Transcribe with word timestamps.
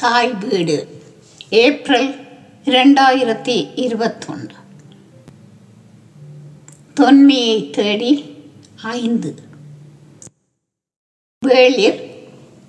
தாய் 0.00 0.34
வீடு. 0.34 1.02
ஏப்ரல் 1.50 2.14
இரண்டாயிரத்தி 2.64 3.70
இருபத்தொன்று. 3.74 4.54
தொன்மையை 6.94 7.70
தேடி 7.70 8.34
ஐந்து. 8.82 9.34
வேளிர் 11.46 12.10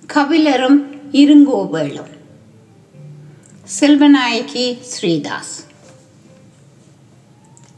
கபிலரும் 0.06 0.98
இருங்கோவேளும் 1.12 2.10
செல்வநாயகி 3.80 4.78
ஸ்ரீதாஸ். 4.80 5.66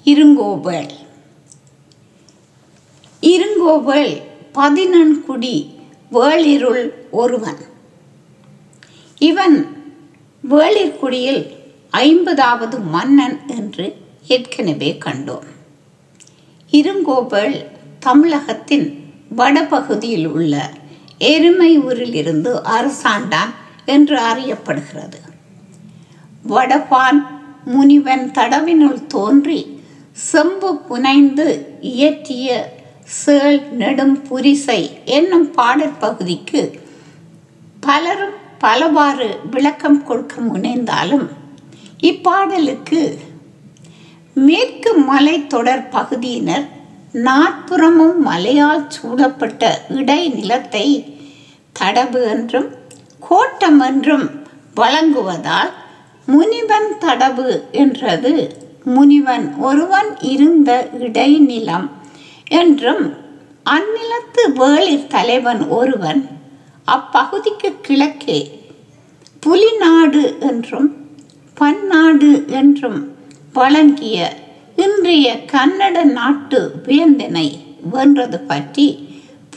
இருங்கோவேள் 0.05 0.91
இருங்கோவேள் 3.21 4.23
பதினெண்குடி 4.55 5.75
வேளிருள் 6.13 6.91
ஒருவன். 7.11 7.71
இவன் 9.27 9.57
வேளிர்குடியில் 10.45 11.43
ஐம்பதாவது 11.91 12.77
மன்னன் 12.95 13.37
என்று 13.57 13.87
ஏற்கனவே 14.29 14.91
கண்டோம். 15.05 15.49
இருங்கோபல் 16.73 17.55
தமிழகத்தின் 17.99 18.87
வடபகுதியில் 19.37 20.27
உள்ள 20.27 20.55
எருமையூரில் 21.33 22.15
இருந்து 22.15 22.53
அரசாண்டான் 22.77 23.53
என்று 23.95 24.17
அறியப்படுகிறது. 24.31 25.19
வடபான் 26.49 27.21
முனிவன் 27.65 28.25
தடவினுள் 28.31 29.01
தோன்றி 29.07 29.61
செம்பு 30.31 30.71
புனைந்து 30.89 31.49
இயற்றிய 31.81 32.49
சேல் 33.21 33.61
நெடும் 33.73 34.17
புரிசை 34.29 34.81
என்னும் 35.17 35.49
பாடற்பகுதிக்கு 35.57 36.63
பலரும் 37.81 38.39
பலவாறு 38.63 39.29
விளக்கம் 39.51 40.01
கொடுக்க 40.05 40.35
முனைந்தாலும் 40.43 41.27
இப்பாடலுக்கு 42.03 43.03
மேற்கு 44.37 44.91
மலை 45.05 45.37
தொடர் 45.47 45.85
பகுதியினர் 45.89 46.67
நாற்புறமும் 47.23 48.19
மலையால் 48.27 48.85
சூழப்பட்ட 48.89 49.63
இடைநிலத்தை 49.97 50.87
தடவு 51.77 52.21
என்றும் 52.27 52.69
கோட்டம் 53.21 53.81
என்றும் 53.81 54.27
வழங்குவதால் 54.77 55.73
முனிவன் 56.29 56.91
தடவு 56.99 57.49
என்றது 57.75 58.33
முனிவன் 58.87 59.47
ஒருவன் 59.61 60.11
இருந்த 60.27 60.71
இடைநிலம் 61.01 61.89
என்றும் 62.53 63.05
அந்நிலத்து 63.67 64.45
வேளிர் 64.57 65.07
தலைவன் 65.07 65.63
ஒருவன் 65.71 66.23
அப்பகுதிக்கு 66.89 67.69
கிழக்கே 67.83 68.39
புலிநாடு 69.47 70.39
என்றும் 70.41 70.91
பன்னாடு 71.55 72.47
என்றும் 72.49 73.01
வழங்கிய 73.53 74.19
இன்றைய 74.77 75.45
கன்னட 75.53 76.05
நாட்டு 76.05 76.83
வேந்தனை 76.87 77.59
வென்றது 77.93 78.41
பற்றி 78.41 78.87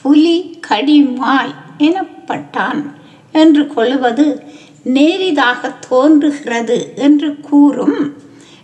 புலி 0.02 0.59
கடிமாய் 0.69 1.53
எனப்பட்டான் 1.78 2.81
என்று 3.31 3.67
கொள்வது 3.67 4.44
நேரிதாக 4.83 5.69
தோன்றுகிறது 5.89 6.94
என்று 6.95 7.39
கூறும் 7.39 8.16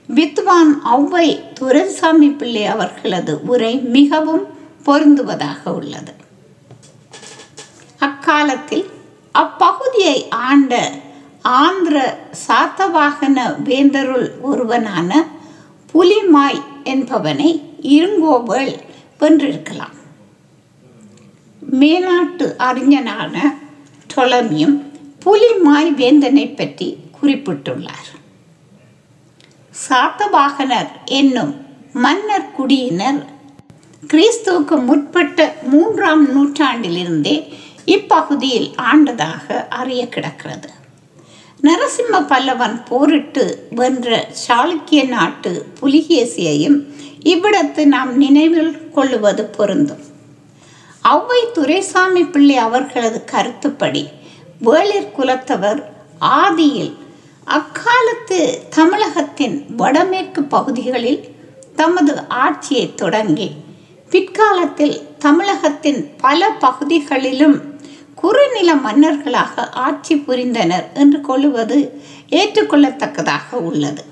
வித்வான் 0.07 0.75
ஔவை 0.85 1.53
துரைசாமி 1.53 2.29
பிள்ளை 2.29 2.65
அவர்களது 2.65 3.41
உரை 3.45 3.77
மிகவும் 3.77 4.45
பொருந்துவதாக 4.85 5.69
உள்ளது. 5.73 6.13
அக்காலத்தில் 7.99 8.85
அப்பகுதியை 9.35 10.29
ஆண்ட 10.29 10.73
ஆந்திர 11.41 12.17
சாத்தவாகன 12.47 13.61
வேந்தருள் 13.63 14.31
ஒருவனான 14.41 15.27
புலிமாய் 15.93 16.61
என்பவனை 16.83 17.61
இருங்கோபல் 17.79 18.79
வென்றிருக்கலாம். 19.19 19.97
மேனாட்டு 21.79 22.45
அறிஞனான 22.57 23.55
டொலமியும் 24.15 24.77
புலிமாய் 25.25 25.89
வேந்தனை 25.95 26.55
பற்றி 26.55 26.97
குறிப்பிட்டுள்ளார். 27.21 28.09
சாத்தவாகனர் 29.89 30.91
என்னும் 31.05 31.65
மன்னர் 31.93 32.51
குடியினர் 32.51 33.25
கிறிஸ்துவுக்கு 34.07 34.85
முற்பட்ட 34.85 35.55
மூன்றாம் 35.63 36.23
நூற்றாண்டிலிருந்தே 36.35 37.53
இப்பகுதியில் 37.85 38.69
ஆண்டதாக 38.77 39.67
அறிய 39.69 40.07
கிடக்கிறது. 40.07 40.69
நரசிம்ம 41.63 42.19
பல்லவன் 42.27 42.83
போரிட்டு 42.83 43.43
வென்ற 43.69 44.27
சாளுக்கிய 44.47 45.07
நாட்டு 45.07 45.51
புலிகேசியையும் 45.79 46.77
இவ்விடத்து 47.23 47.85
நாம் 47.85 48.17
நினைவில் 48.17 48.91
கொள்ளுவது 48.91 49.43
பொருந்தும். 49.57 50.03
ஔவை 51.03 51.41
துரைசாமி 51.53 52.23
பிள்ளை 52.23 52.57
அவர்களது 52.57 53.23
கருத்துப்படி 53.23 54.03
வேளிர் 54.61 55.13
குலத்தவர் 55.17 55.81
ஆதியில் 56.19 56.93
அக்காலத்து 57.47 58.39
தமிழகத்தின் 58.69 59.55
வடமேற்கு 59.75 60.43
பகுதிகளில் 60.43 61.21
தமது 61.75 62.13
ஆட்சியை 62.27 62.93
தொடங்கி 62.95 63.49
பிற்காலத்தில் 64.11 64.97
தமிழகத்தின் 65.17 66.01
பல 66.17 66.49
பகுதிகளிலும் 66.59 67.57
குறுநில 68.15 68.75
மன்னர்களாக 68.75 69.69
ஆட்சி 69.69 70.15
புரிந்தனர் 70.15 70.93
என்று 70.93 71.21
கொள்ளுவது 71.21 72.01
ஏற்றுக்கொள்ளத்தக்கதாக 72.29 73.51
உள்ளது. 73.51 74.03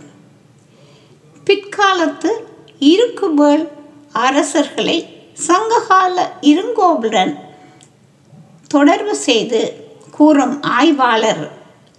பிற்காலத்து 1.45 2.31
இருக்குவேள் 2.79 3.67
அரசர்களை 4.11 5.17
சங்ககால 5.33 6.33
இருங்கோபுடன் 6.41 7.39
தொடர்பு 8.67 9.15
செய்து 9.15 9.87
கூறும் 10.11 10.61
ஆய்வாளர் 10.61 11.51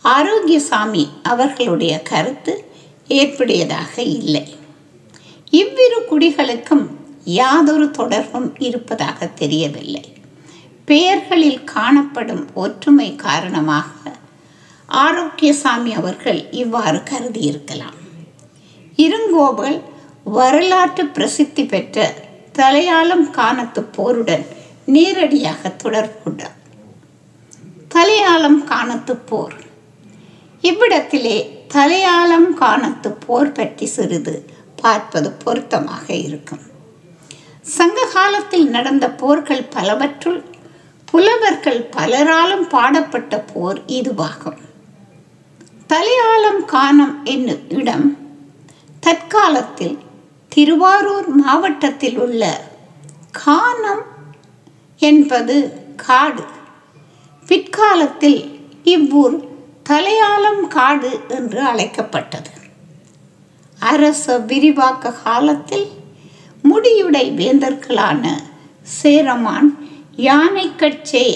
ஆரோக்கியசாமி 0.02 1.08
அவர்களுடைய 1.22 2.02
கருத்து 2.02 2.64
ஏற்புடையதாக 3.08 3.98
இல்லை. 3.98 4.56
இவ்விரு 5.50 6.00
குடிகளுக்கும் 6.10 6.86
யாதொரு 7.24 7.90
தொடர்பும் 7.90 8.56
இருப்பதாக 8.58 9.26
தெரியவில்லை. 9.26 10.04
பெயர்களில் 10.90 11.62
காணப்படும் 11.74 12.44
ஒற்றுமை 12.62 13.08
காரணமாக 13.26 13.88
ஆரோக்கியசாமி 14.88 15.92
அவர்கள் 16.00 16.40
இவ்வாறு 16.62 17.00
கருதியிருக்கலாம். 17.10 17.98
இருங்கோவல் 19.04 19.78
வரலாற்று 20.36 21.04
பிரசித்தி 21.16 21.64
பெற்ற 21.72 22.06
தலையாளம் 22.58 23.26
காணத்து 23.38 23.82
போருடன் 23.96 24.44
நேரடியாக 24.94 25.72
தொடர்புண்டார் 25.82 26.56
தலையாளம் 27.94 28.60
காணத்து 28.72 29.14
போர். 29.30 29.56
இவ்விடத்திலே 30.64 31.36
தலையாளம் 31.74 32.50
காணத்து 32.62 33.10
போர் 33.24 33.52
பற்றி 33.58 33.86
சிறிது 33.96 34.34
பார்ப்பது 34.82 35.30
பொருத்தமாக 35.44 36.06
இருக்கும். 36.26 36.64
சங்க 37.76 38.06
காலத்தில் 38.14 38.68
நடந்த 38.76 39.06
போர்கள் 39.22 39.64
பலவற்றுள் 39.74 40.40
புலவர்கள் 41.10 41.88
பலராலும் 41.96 42.66
பாடப்பட்ட 42.68 43.38
போர் 43.52 43.80
இதுவாகும். 43.86 44.60
தலையாளம் 45.86 46.64
காணம் 46.64 47.24
என்னும் 47.24 47.64
இடம் 47.68 48.16
தற்காலத்தில் 49.00 49.98
திருவாரூர் 50.48 51.28
மாவட்டத்தில் 51.28 52.18
உள்ள 52.18 52.60
கானம் 53.46 54.04
என்பது 54.98 55.56
காடு. 55.96 56.44
பிற்காலத்தில் 57.46 58.40
இவ்வூர் 58.84 59.36
தலையாளம் 59.88 60.66
காடு 60.68 61.20
என்று 61.28 61.60
அழைக்கப்பட்டது. 61.60 62.50
அரச 63.78 64.38
விரிவாக்க 64.38 65.12
காலத்தில் 65.12 65.88
முடியுடை 66.64 67.26
வேந்தர்களான 67.40 68.24
சேரமான் 68.82 69.70
யானைக்கட்சே 70.26 71.26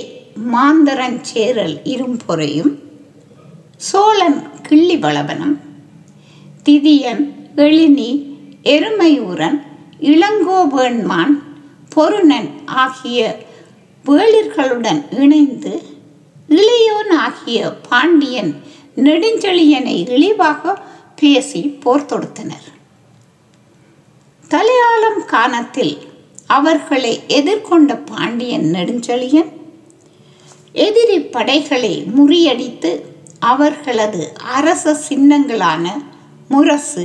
மாந்தரஞ்சேரல் 0.53 1.77
இரும்பொறையும் 1.85 2.73
சோழன் 3.77 4.41
கிள்ளி 4.63 4.97
வளவனம் 4.97 5.57
திதியன் 6.65 7.23
எழினி 7.57 8.11
எருமையூரன் 8.63 9.59
இளங்கோவேண்மான் 10.13 11.35
பொருணன் 11.95 12.51
ஆகிய 12.65 13.19
வேளிர்களுடன் 14.05 15.03
இணைந்து 15.19 15.75
இளையோன் 16.49 17.13
ஆகிய 17.19 17.59
பாண்டியன் 17.89 18.53
நெடுஞ்செழியனை 18.97 19.97
இழிவாக 20.15 20.75
பேசி 21.21 21.61
போர் 21.83 22.09
தொடுத்தனர். 22.11 22.67
தலையாளம் 24.51 25.23
காணத்தில் 25.27 25.95
அவர்களை 26.57 27.13
எதிர்கொண்ட 27.29 27.93
பாண்டியன் 28.07 28.67
நெடுஞ்செழியன். 28.73 29.51
எதிரி 30.73 31.19
படைகளை 31.21 31.95
முறியடித்து 32.17 32.91
அவர்களது 33.39 34.23
அரச 34.59 34.97
சின்னங்களான 35.09 35.87
முரசு 36.49 37.05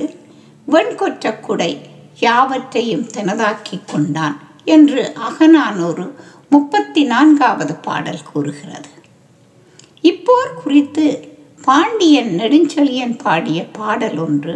வெண்கொற்ற 0.72 1.40
குடை 1.40 1.72
யாவற்றையும் 2.20 3.08
தனதாக்கிக் 3.16 3.88
கொண்டான் 3.88 4.38
என்று 4.66 5.02
அகநானூறு 5.28 6.06
முப்பத்தி 6.50 7.04
நான்காவது 7.04 7.74
பாடல் 7.76 8.28
கூறுகிறது. 8.32 8.92
இப்போர் 10.02 10.54
குறித்து 10.64 11.06
பாண்டியன் 11.62 12.32
நெடுஞ்செழியன் 12.40 13.18
பாடிய 13.24 13.60
பாடல் 13.72 14.18
ஒன்று 14.18 14.56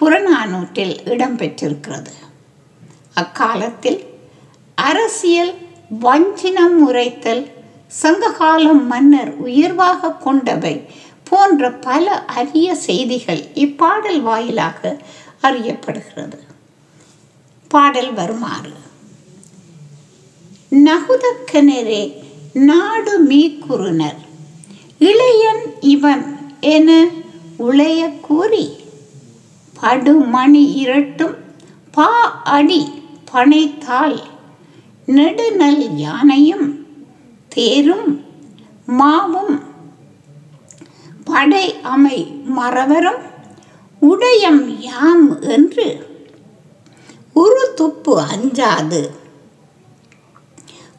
புறநானூற்றில் 0.00 0.94
இடம்பெற்றிருக்கிறது. 1.04 2.12
அக்காலத்தில் 3.14 4.00
அரசியல் 4.74 5.54
வஞ்சினம் 6.02 6.78
உரைத்தல் 6.78 7.50
சங்ககாலம் 8.02 8.86
மன்னர் 8.86 9.36
உயர்வாக 9.36 10.12
கொண்டவை 10.12 10.86
போன்ற 11.24 11.70
பல 11.72 12.24
அரிய 12.24 12.74
செய்திகள் 12.74 13.42
இப்பாடல் 13.54 14.20
வாயிலாக 14.20 14.96
அறியப்படுகிறது. 15.42 16.38
பாடல் 17.68 18.12
வருமாறு. 18.12 18.72
நகுதக்கனரே 20.70 22.14
நாடு 22.52 23.24
மீக்குறுனர் 23.24 24.20
இளையன் 24.98 25.62
இவன் 25.80 26.38
என 26.60 27.06
உளைய 27.58 28.20
கூறி 28.20 28.76
படுமணி 29.80 30.64
இரட்டும் 30.74 31.34
பா 31.90 32.10
அடி 32.42 32.92
பனைத்தாள் 33.32 34.29
நெடுநல் 35.14 35.96
யானையும் 35.96 36.68
தேரும் 37.48 38.08
மாவும் 38.88 39.56
படை 41.24 41.74
அமை 41.82 42.18
மறவரும் 42.56 43.22
உடையம் 44.02 44.80
யாம் 44.80 45.40
என்று 45.48 45.86
உரு 47.32 47.74
துப்பு 47.74 48.20
அஞ்சாது. 48.20 49.02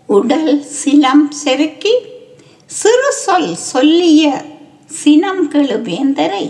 உடல் 0.10 0.62
சினம் 0.64 1.32
செருக்கி 1.32 1.94
சிறு 2.70 3.12
சொல் 3.26 3.56
சொல்லிய 3.56 4.24
சினம் 4.86 5.52
கெழு 5.52 5.78
வேந்தரை 5.82 6.46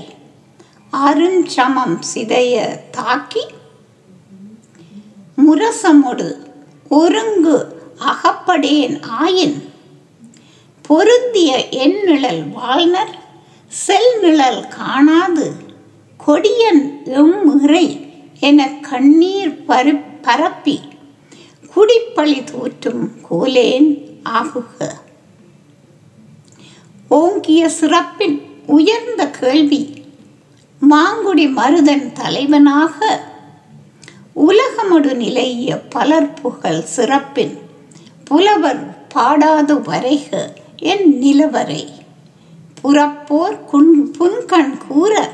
அருஞ்சமம் 0.94 1.98
சிதைய 2.13 2.56
தாக்கி 2.92 3.44
முரசமொடு 5.38 6.30
ஒருங்கு 6.92 7.58
அகப்படேன் 8.00 8.96
ஆயின். 9.24 9.58
பொருந்திய 10.82 11.70
என் 11.70 12.00
நிழல் 12.04 12.44
வாழ்னர் 12.50 13.14
செல் 13.68 14.20
நிழல் 14.22 14.68
காணாது. 14.68 15.52
கொடியன் 16.28 17.04
எம் 17.06 17.64
இறை 17.64 17.86
என 18.40 18.70
கண்ணீர் 18.70 19.64
பரு 19.68 19.94
பரப்பி 20.22 20.80
குடிப்பழி 21.74 22.44
தூற்றும் 22.44 23.12
கோலேன் 23.30 23.90
ஆகுக. 24.26 24.90
ஓங்கிய 27.08 27.70
சிறப்பின் 27.70 28.38
உயர்ந்த 28.68 29.30
கேள்வி 29.30 29.82
மாங்குடி 30.90 31.46
மருதன் 31.58 32.12
தலைவனாக 32.12 32.98
உலகமடு 35.01 35.15
நிலைய 35.15 35.77
பலர் 35.80 36.33
புகழ் 36.33 36.81
சிறப்பின். 36.81 37.57
புலவர் 38.24 39.07
பாடாது 39.07 39.75
வரைக 39.75 40.53
என் 40.77 41.19
நிலவரை. 41.21 41.88
புறப்போர் 42.83 43.65
குன் 43.65 44.12
புன்கண் 44.12 44.77
கூற 44.88 45.31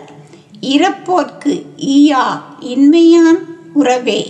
இறப்போர்க்கு 0.62 1.54
ஈயா 1.78 2.24
இன்மையான் 2.62 3.44
உறவே. 3.74 4.22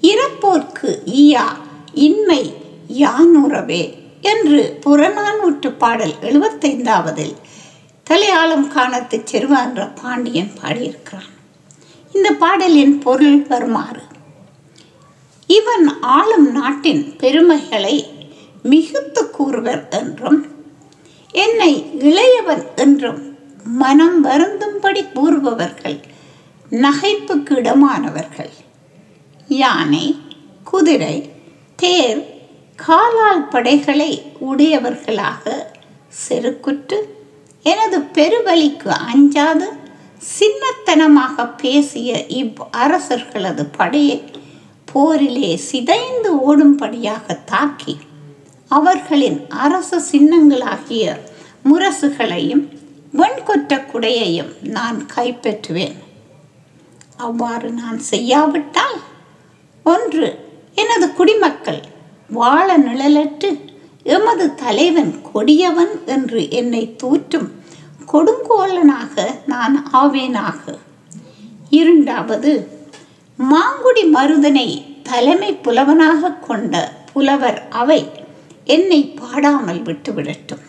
இறப்போர்க்கு 0.00 0.90
ஈயா 1.06 1.46
இன்மை 1.94 2.52
யான் 2.88 3.36
உறவே 3.36 3.82
என்று 4.20 4.78
புறநானூற்று 4.86 5.70
பாடல் 5.78 6.14
எழுபத்தைந்தாவதில் 6.22 7.34
தலையாளம் 8.10 8.68
காணத்து 8.68 9.24
செருவான்ற 9.32 9.90
பாண்டியன் 10.02 10.52
பாடியிருக்கிறான். 10.62 11.34
இந்த 12.12 12.30
பாடலின் 12.32 12.98
பொருள் 12.98 13.46
வருமாறு 13.48 14.06
இவன் 15.48 16.00
ஆளும் 16.00 16.50
நாட்டின் 16.50 17.16
பெருமைகளை 17.16 18.06
மிகுத்து 18.62 19.30
கூறுவர் 19.30 19.88
என்றும் 19.90 20.46
என்னை 21.32 21.72
இளையவர் 21.98 22.74
என்றும் 22.76 23.36
மனம் 23.64 24.20
வருந்தும்படி 24.20 25.04
கூறுபவர்கள் 25.04 26.00
நகைப்புக்கு 26.70 27.50
இடமானவர்கள். 27.50 28.50
யானை 29.48 30.16
குதிரை 30.64 31.30
தேர் 31.76 32.40
காலால் 32.76 33.48
படைகளை 33.48 34.22
உடையவர்களாக 34.38 35.72
செருக்குற்று 36.28 36.98
எனது 37.62 37.98
பெருவலிக்கு 38.00 38.92
அஞ்சாது 39.14 39.68
சின்னத்தனமாக 40.38 41.48
பேசிய 41.62 42.26
இவ் 42.26 42.52
அரசர்களது 42.72 43.66
படையை 43.76 44.24
போரிலே 44.92 45.56
சிதைந்து 45.56 46.30
ஓடும்படியாக 46.48 47.36
தாக்கி 47.44 47.96
அவர்களின் 48.68 49.46
அரச 49.48 50.02
சின்னங்களாகிய 50.12 51.04
முரசுகளையும் 51.64 52.64
வெண்கொற்ற 53.12 53.72
குடையையும் 53.86 54.52
நான் 54.62 54.98
கைப்பற்றுவேன். 55.16 55.96
அவ்வாறு 57.16 57.70
நான் 57.70 57.98
செய்யாவிட்டால் 57.98 58.98
ஒன்று 59.84 60.28
எனது 60.74 61.12
குடிமக்கள் 61.12 61.82
வாழ 62.28 62.78
நிழலற்று 62.78 63.50
எமது 64.02 64.54
தலைவன் 64.54 65.14
கொடியவன் 65.34 66.04
என்று 66.06 66.50
என்னை 66.50 66.96
தூற்றும் 66.96 67.48
கொடுங்கோலனாக 68.12 69.24
நான் 69.46 69.88
ஆவேனாக. 69.92 70.62
இரண்டாவது 71.70 72.52
மாங்குடி 73.38 74.10
மருதனை 74.12 74.84
தலைமை 75.02 75.54
புலவனாக 75.54 76.30
கொண்ட 76.30 76.92
புலவர் 77.12 77.68
அவை 77.68 78.10
என்னை 78.64 79.14
பாடாமல் 79.20 79.82
விட்டுவிடட்டும். 79.82 80.64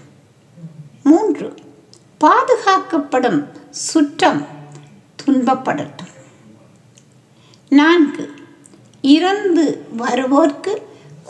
மூன்று 1.04 1.54
பாதுகாக்கப்படும் 2.20 3.46
சுற்றம் 3.70 4.46
துன்பப்படட்டும். 5.24 6.14
நான்கு 7.70 8.34
இறந்து 9.02 9.86
வருவோர்க்கு 9.98 10.76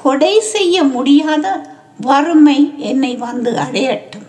கொடை 0.03 0.39
செய்ய 0.39 0.83
முடியாத 0.83 1.75
வறுமை 2.01 2.73
என்னை 2.77 3.15
வந்து 3.15 3.51
அடையட்டும். 3.51 4.27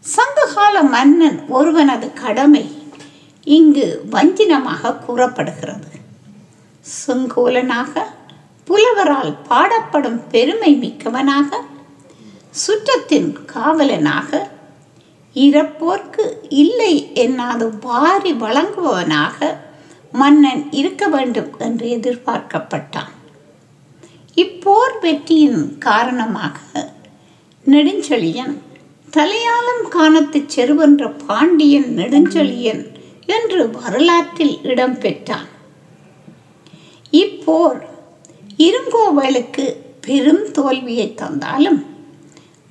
சங்ககால 0.00 0.82
மன்னன் 0.82 1.44
ஒருவனது 1.48 2.12
கடமை 2.12 2.75
இங்கு 3.46 3.86
வஞ்சினமாக 4.10 4.98
கூறப்படுகிறது. 5.06 5.90
செங்கோலனாக 6.84 8.04
புலவரால் 8.68 9.34
பாடப்படும் 9.48 10.20
பெருமை 10.30 10.72
மிக்கவனாக 10.82 11.60
சுற்றத்தின் 12.62 13.30
காவலனாக 13.46 14.30
இறப்போர்க்கு 15.34 16.24
இல்லை 16.48 16.94
என்னாது 17.14 17.78
வாரி 17.80 18.32
வழங்குபவனாக 18.32 19.38
மன்னன் 20.12 20.62
இருக்க 20.70 21.08
வேண்டும் 21.08 21.50
என்று 21.58 21.86
எதிர்பார்க்கப்பட்டான். 21.96 23.12
இப்போர் 24.34 24.98
வெற்றியின் 25.00 25.78
காரணமாக 25.78 26.58
நெடுஞ்செழியன் 27.66 28.54
தலையாளம் 29.12 29.84
காணத்து 29.88 30.38
செருவென்ற 30.54 31.04
பாண்டியன் 31.26 31.88
நெடுஞ்செழியன் 31.96 32.84
என்று 33.26 33.70
வரலாற்றில் 33.70 34.58
இடம்பெற்றான் 34.62 35.50
இப்போர் 37.10 37.86
இருங்கோவலுக்கு 38.56 39.76
பெரும் 40.00 40.50
தோல்வியை 40.50 41.14
தந்தாலும் 41.14 41.94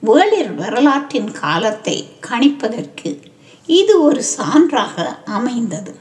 வேளிர் 0.03 0.55
வரலாற்றின் 0.55 1.31
காலத்தை 1.31 2.09
கணிப்பதற்கு 2.29 3.19
இது 3.65 4.01
ஒரு 4.01 4.23
சான்றாக 4.37 5.15
அமைந்தது. 5.25 5.95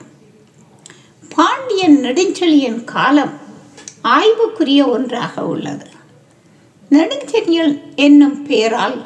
பாண்டியன் 1.36 1.96
நெடுஞ்செழியன் 1.96 2.84
காலம் 2.84 3.32
ஆய்வுக்குரிய 4.02 4.88
ஒன்றாக 4.88 5.46
உள்ளது. 5.46 5.86
நெடுஞ்செழியன் 6.90 7.94
என்னும் 7.94 8.42
பெயரால் 8.42 9.04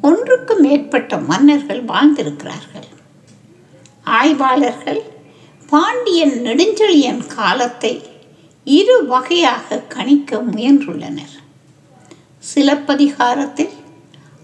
ஒன்றுக்கும் 0.00 0.60
மேற்பட்ட 0.60 1.18
மன்னர்கள் 1.18 1.84
வாழ்ந்திருக்கிறார்கள். 1.84 2.88
ஆய்வாளர்கள் 4.04 5.02
பாண்டியன் 5.66 6.40
நெடுஞ்செழியன் 6.44 7.26
காலத்தை 7.26 8.02
இரு 8.64 9.06
வகையாக 9.06 9.78
கணிக்க 9.78 10.36
முயன்றுள்ளனர். 10.36 11.36
சிலப்பதிகாரத்தில் 12.38 13.68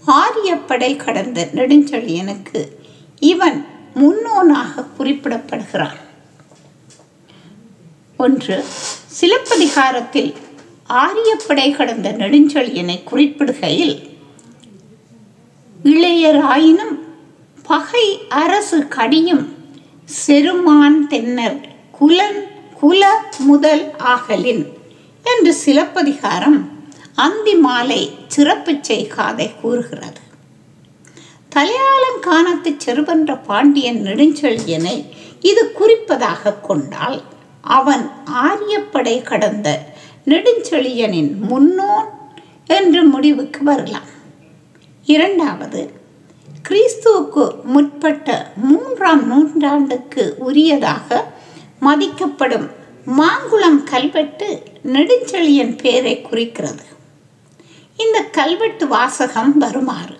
ஆரியப்படை 0.05 0.95
கடந்த 0.95 1.49
நெடுஞ்செழியனுக்கு 1.53 2.71
இவன் 3.19 3.65
முன்னோனாக 3.95 4.85
குறிப்பிடப்படுகிறான். 4.97 5.97
ஒன்று 8.17 8.63
சிலப்பதிகாரத்தில் 9.05 10.33
ஆரியப்படை 10.87 11.71
கடந்த 11.71 12.11
நெடுஞ்செழியனை 12.11 12.99
குறிப்பிடுகையில் 13.11 14.09
இளையராயினும் 15.83 16.95
பகை 17.67 18.25
அரசு 18.29 18.87
கடியும் 18.87 19.45
செருமான் 20.05 21.07
தென்னர் 21.07 21.57
குலன் 21.91 22.39
குல 22.79 23.01
முதல் 23.39 23.95
ஆகலின் 23.97 24.63
என்று 25.23 25.53
சிலப்பதிகாரம் 25.53 26.59
அந்தி 27.15 27.55
மாலை 27.55 28.11
சிறப்புச்சை 28.35 29.07
காதை 29.07 29.47
கூறுகிறது. 29.61 30.21
தலையாலங்கானத்து 31.55 32.71
செருவென்ற 32.85 33.43
பாண்டியன் 33.43 34.01
நெடுஞ்செழியனை 34.03 35.05
இது 35.41 35.73
குறிப்பதாக 35.79 36.61
கொண்டால் 36.61 37.21
அவன் 37.61 38.09
ஆரியப்படை 38.25 39.21
கடந்த 39.21 39.67
நெடுஞ்செழியனின் 40.25 41.31
முன்னோன் 41.39 42.09
என்று 42.65 43.03
முடிவுக்கு 43.03 43.63
வரலாம். 43.63 44.09
இரண்டாவது 45.05 45.81
கிறிஸ்துவுக்கு 46.69 47.63
முற்பட்ட 47.63 48.51
மூன்றாம் 48.55 49.27
நூற்றாண்டுக்கு 49.27 50.35
உரியதாக 50.39 51.23
மதிக்கப்படும் 51.81 52.69
மாங்குளம் 53.17 53.83
கல்வெட்டு 53.83 54.63
நெடுஞ்செழியன் 54.83 55.77
பெயரை 55.77 56.21
குறிக்கிறது. 56.21 56.83
இந்த 57.97 58.21
கல்வெட்டு 58.21 58.87
வாசகம் 58.87 59.57
வருமாறு. 59.57 60.15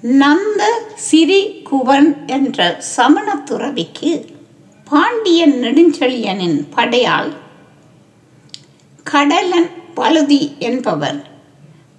நந்த 0.00 0.82
சிறி 0.94 1.62
குவன் 1.70 2.26
என்ற 2.26 2.76
சமண 2.78 3.36
துறவிக்கு 3.36 4.26
பாண்டியன் 4.90 5.52
நெடுஞ்செழியனின் 5.52 6.66
படையால் 6.76 7.32
கடலன் 9.02 9.70
பழுதி 9.94 10.58
என்பவர் 10.58 11.30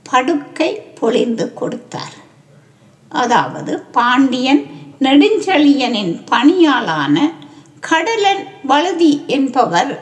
படுக்கை 0.04 0.85
பொழிந்து 1.00 1.46
கொடுத்தார். 1.54 2.16
அதாவது 3.12 3.74
பாண்டியன் 3.98 4.64
நெடுஞ்செழியனின் 5.06 6.14
பணியாளான 6.32 7.16
கடலன் 7.80 8.44
வழுதி 8.70 9.14
என்பவர் 9.38 9.94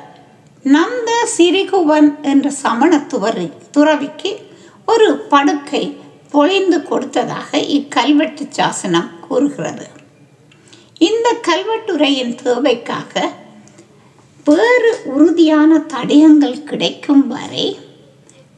நந்த 0.65 1.11
சிறிகுவன் 1.37 2.09
என்ற 2.31 2.49
சமண 2.63 2.91
துவரி 3.11 3.47
துறவிக்கு 3.71 4.31
ஒரு 4.91 5.09
படுக்கை 5.31 5.83
பொழிந்து 6.33 6.77
கொடுத்ததாக 6.83 7.49
இக்கல்வெட்டு 7.77 8.43
சாசனம் 8.49 9.09
கூறுகிறது. 9.27 9.87
இந்த 11.07 11.27
கல்வெட்டுரையின் 11.47 12.35
தேவைக்காக 12.43 13.13
வேறு 14.45 14.91
உறுதியான 15.15 15.71
தடயங்கள் 15.93 16.63
கிடைக்கும் 16.63 17.25
வரை 17.27 17.67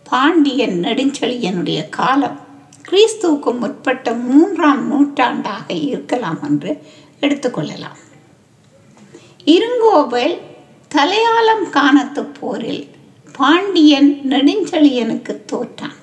பாண்டியன் 0.09 0.79
நெடுஞ்செழியனுடைய 0.83 1.89
காலம் 1.89 2.39
கிறிஸ்துவுக்கு 2.89 3.57
முற்பட்ட 3.59 4.13
மூன்றாம் 4.13 4.87
நூற்றாண்டாக 4.87 5.73
இருக்கலாம் 5.73 6.43
என்று 6.43 6.81
எடுத்துக்கொள்ளலாம் 7.21 7.99
இருங்கோவல் 9.45 10.41
தலையாளம் 10.95 11.69
காணத்து 11.69 12.25
போரில் 12.25 12.87
பாண்டியன் 13.33 14.21
நெடுஞ்செழியனுக்கு 14.29 15.33
தோற்றான். 15.51 15.95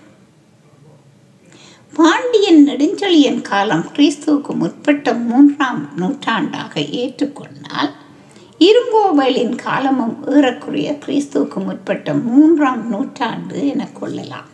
பாண்டியன் 1.95 2.69
நெடுஞ்செழியன் 2.69 3.43
காலம் 3.43 3.87
கிறிஸ்துவுக்கு 3.97 4.55
முற்பட்ட 4.55 5.15
மூன்றாம் 5.15 5.89
நூற்றாண்டாக 5.97 6.81
ஏற்றுக்கொண்டால் 6.81 7.93
இருங்கோவலின் 8.63 9.55
காலமும் 9.57 10.17
ஏறக்குறைய 10.27 10.99
கிறிஸ்துவுக்கு 11.07 11.59
முற்பட்ட 11.67 12.15
மூன்றாம் 12.15 12.89
நூற்றாண்டு 12.89 13.69
என 13.69 13.89
கொள்ளலாம். 14.01 14.51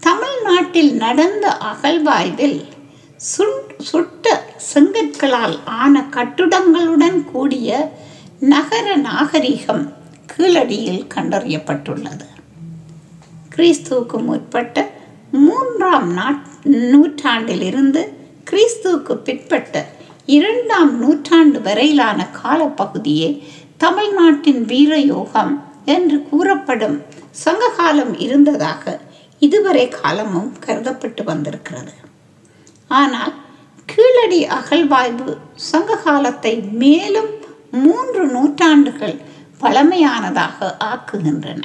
தமிழ்நாட்டில் 0.00 0.92
நடந்த 0.94 1.56
அகழ்வாய்வில் 1.70 2.58
சுட்ட 3.78 4.42
செங்கற்களால் 4.74 5.56
ஆன 5.64 6.04
கட்டுடங்களுடன் 6.10 7.24
கூடிய 7.32 7.68
நகர 8.40 8.96
நாகரிகம் 8.96 9.92
கீழடியில் 10.32 11.04
கண்டறியப்பட்டுள்ளது. 11.14 12.26
கிறிஸ்துவுக்கு 13.56 14.18
முற்பட்ட 14.22 14.90
மூன்றாம் 15.32 16.10
நூற்றாண்டிலிருந்து 16.62 18.02
கிறிஸ்துவுக்கு 18.50 19.14
பிற்பட்ட 19.14 19.74
இரண்டாம் 20.26 20.98
நூற்றாண்டு 20.98 21.60
வரையிலான 21.60 22.26
காலப்பகுதியே 22.42 23.28
தமிழ்நாட்டின் 23.76 24.62
வீரயோகம் 24.64 25.52
என்று 25.84 26.22
கூறப்படும் 26.22 27.02
சங்ககாலம் 27.44 28.18
இருந்ததாக 28.18 29.00
இதுவரை 29.38 29.88
காலமும் 29.88 30.52
கருதப்பட்டு 30.66 31.24
வந்திருக்கிறது. 31.24 31.92
ஆனால் 32.88 33.34
கீழடி 33.86 34.46
அகழ்வாய்வு 34.46 35.36
சங்க 35.54 35.96
காலத்தை 35.96 36.54
மேலும் 36.82 37.30
மூன்று 37.70 38.26
நூற்றாண்டுகள் 38.26 39.16
பழமையானதாக 39.60 40.76
ஆக்குகின்றன. 40.84 41.62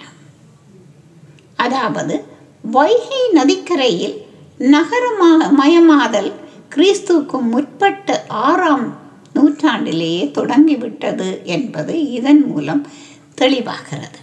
அதாவது 1.55 2.25
வைகை 2.61 3.23
நதிக்கரையில் 3.33 4.15
நகரமாக 4.57 5.47
மயமாதல் 5.51 6.31
கிறிஸ்துவுக்கு 6.75 7.41
முற்பட்ட 7.41 8.25
ஆறாம் 8.27 8.99
நூற்றாண்டிலேயே 9.33 10.31
தொடங்கிவிட்டது 10.31 11.41
என்பது 11.43 12.11
இதன் 12.11 12.43
மூலம் 12.45 12.87
தெளிவாகிறது. 13.41 14.19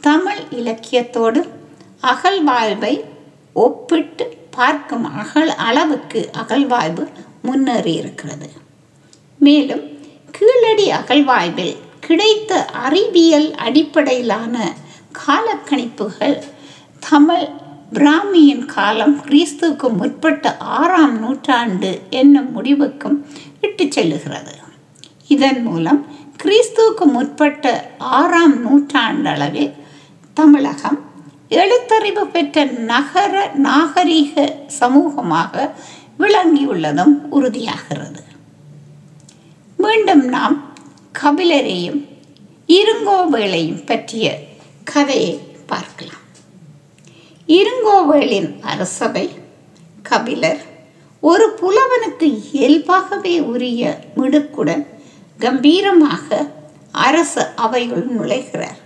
தமிழ் 0.00 0.42
இலக்கியத்தோடு 0.50 1.48
அகழ்வாய்வை 2.02 3.04
ஒப்பிட்டு 3.52 4.36
பார்க்கும் 4.50 5.04
அகல் 5.04 5.48
அளவுக்கு 5.48 6.30
அகழ்வாய்வு 6.32 7.08
முன்னேறி 7.42 7.92
இருக்கிறது. 7.92 8.50
மேலும் 9.38 9.84
கீழடி 10.30 10.90
அகழ்வாய்வில் 10.90 11.76
கிடைத்த 12.00 12.66
அறிவியல் 12.66 13.54
அடிப்படையிலான 13.54 14.74
காலக்கணிப்புகள் 15.26 16.42
தமிழ் 17.10 17.48
பிராமியின் 17.92 18.64
காலம் 18.66 19.20
கிறிஸ்துவுக்கு 19.20 19.88
முற்பட்ட 19.96 20.56
ஆறாம் 20.56 21.18
நூற்றாண்டு 21.18 22.00
என்னும் 22.10 22.52
முடிவுக்கும் 22.52 23.26
இட்டு 23.60 23.84
செல்லுகிறது. 23.84 24.54
இதன் 25.28 25.62
மூலம் 25.62 26.00
கிறிஸ்துவுக்கு 26.42 27.04
முற்பட்ட 27.04 27.90
ஆறாம் 27.98 28.56
நூற்றாண்டளவில் 28.64 29.72
தமிழகம் 30.34 30.98
எழுத்தறிவு 31.48 32.24
பெற்ற 32.32 32.64
நகர 32.64 33.50
நாகரீக 33.62 34.48
சமூகமாக 34.80 35.70
விளங்கியுள்ளதும் 36.18 37.14
உறுதியாகிறது. 37.32 38.22
மீண்டும் 39.76 40.24
நாம் 40.24 40.58
கபிலரையும் 41.22 42.00
இருங்கோவேளையும் 42.78 43.86
பற்றிய 43.86 44.38
கதையை 44.84 45.40
பார்க்கலாம். 45.66 46.21
இருங்கோவேளின் 47.56 48.50
அரசவை 48.72 49.26
கபிலர் 50.08 50.62
ஒரு 51.22 51.46
புலவனுக்கு 51.60 52.28
இயல்பாகவே 52.52 53.34
உரிய 53.52 53.82
மிடுக்குடன் 54.18 54.84
கம்பீரமாக 55.38 56.26
அரச 57.06 57.34
அவையுள் 57.64 58.06
நுழைகிறார். 58.16 58.80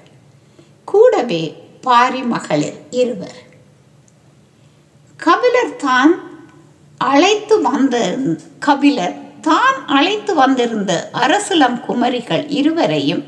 கூடவே 0.92 1.42
பாரி 1.87 2.23
மகளிர் 2.32 2.78
இருவர். 3.02 3.40
கபிலர் 5.20 5.75
தான் 5.87 6.12
அழைத்து 7.11 7.56
வந்த 7.68 7.96
கபிலர் 8.66 9.16
தான் 9.49 9.76
அழைத்து 9.96 10.32
வந்திருந்த 10.35 10.92
அரசலம் 11.25 11.78
குமரிகள் 11.87 12.44
இருவரையும் 12.58 13.25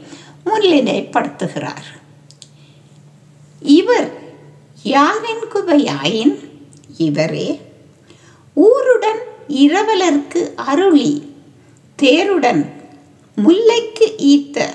முன்னிலைப்படுத்துகிறார். 0.48 1.88
இவர் 3.62 4.08
யாரின் 4.82 5.44
குவையாயின்? 5.54 6.50
இவரே. 6.98 7.60
ஊருடன் 8.54 9.18
இரவலர்க்கு 9.48 10.54
அருளி 10.56 11.34
தேருடன் 12.02 12.70
முல்லைக்கு 13.36 14.14
ஈத்த 14.18 14.68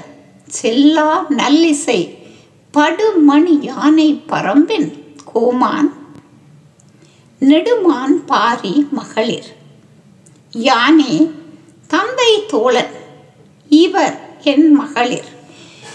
செல்லா 0.47 1.25
நல்லிசை 1.29 2.17
படுமணி 2.73 3.61
யானை 3.61 4.21
பரம்பின் 4.27 5.03
கோமான் 5.25 5.93
நெடுமான் 7.39 8.25
பாரி 8.25 8.87
மகளிர். 8.91 9.55
யானே 10.51 11.31
தந்தை 11.87 12.45
தோழன் 12.47 12.93
இவர் 13.69 14.39
என் 14.43 14.71
மகளிர். 14.71 15.32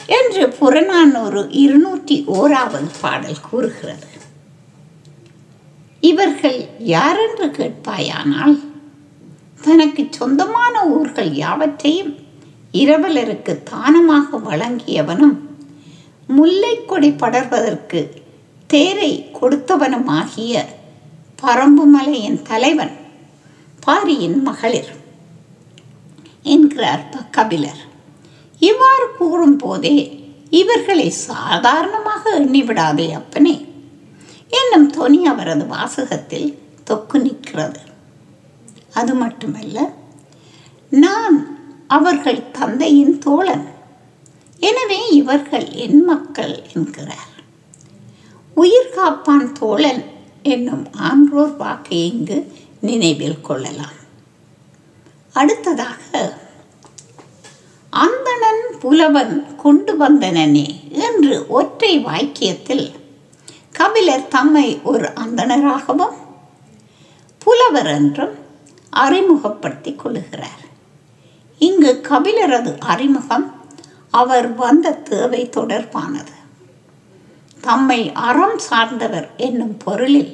என்று 0.09 0.49
புறநானூறு 0.49 1.49
இருநூற்றி 1.51 2.25
ஓராவது 2.27 2.89
பாடல் 3.01 3.41
கூறுகிறது. 3.41 4.07
இவர்கள் 6.01 6.69
யாரென்று 6.79 7.47
கேட்பாயானால் 7.47 8.57
தனக்கு 9.61 10.07
சொந்தமான 10.11 10.87
ஊர்கள் 10.87 11.35
யாவற்றையும் 11.35 12.17
இரவலருக்கு 12.73 13.63
தானமாக 13.63 14.39
வழங்கியவனும் 14.39 15.37
முல்லைக்கொடி 16.29 17.11
படர்வதற்கு 17.13 18.01
தேரை 18.67 19.31
கொடுத்தவனுமாகிய 19.41 20.65
பரம்புமலையின் 21.43 22.43
தலைவன் 22.43 22.95
பாரியின் 23.87 24.43
மகளிர் 24.43 24.93
என்கிறார் 26.43 27.05
கபிலர் 27.31 27.83
இவ்வாறு 28.59 29.07
கூறும் 29.19 29.57
போதே 29.57 29.97
இவர்களை 30.51 31.11
சாதாரணமாக 31.11 32.23
எண்ணிவிடாதே 32.41 33.09
அப்பனே. 33.13 33.67
என்னும் 34.51 34.91
தொனி 34.91 35.27
அவரது 35.27 35.65
வாசகத்தில் 35.67 36.49
தொக்கு 36.91 37.19
நிற்கிறது. 37.23 37.81
அது 38.93 39.15
மட்டுமல்ல 39.15 39.79
நான் 40.91 41.37
அவர்கள் 41.87 42.51
தந்தையின் 42.51 43.19
தோழன். 43.19 43.67
எனவே 44.61 45.01
இவர்கள் 45.09 45.69
என் 45.85 46.05
மக்கள் 46.05 46.63
என்கிறார். 46.75 47.35
உயிர் 48.55 48.95
காப்பான் 48.97 49.53
தோழன் 49.53 50.03
என்னும் 50.43 50.87
ஆன்றோர் 50.93 51.57
வாக்கை 51.57 52.01
இங்கு 52.13 52.39
நினைவில் 52.81 53.41
கொள்ளலாம். 53.41 53.99
அடுத்ததாக 55.35 56.08
புலவன் 58.81 59.57
கொண்டு 59.57 59.93
வந்தனனே 59.99 60.69
என்று 60.91 61.47
ஒற்றை 61.49 62.05
வாக்கியத்தில் 62.05 62.87
கபிலர் 63.73 64.29
தம்மை 64.29 64.81
ஒரு 64.83 65.09
அந்தணராகவும் 65.15 66.17
புலவர் 67.39 67.87
என்றும் 67.87 68.35
அறிமுகப்படுத்திக் 68.91 70.01
கொள்ளுகிறார் 70.05 70.65
இங்கு 71.59 72.01
கபிலரது 72.03 72.73
அறிமுகம் 72.79 73.47
அவர் 74.11 74.55
வந்த 74.55 74.93
தேவை 74.93 75.49
தொடர்பானது. 75.57 76.35
தம்மை 77.61 78.13
அறம் 78.13 78.59
சார்ந்தவர் 78.59 79.31
என்னும் 79.37 79.77
பொருளில் 79.77 80.33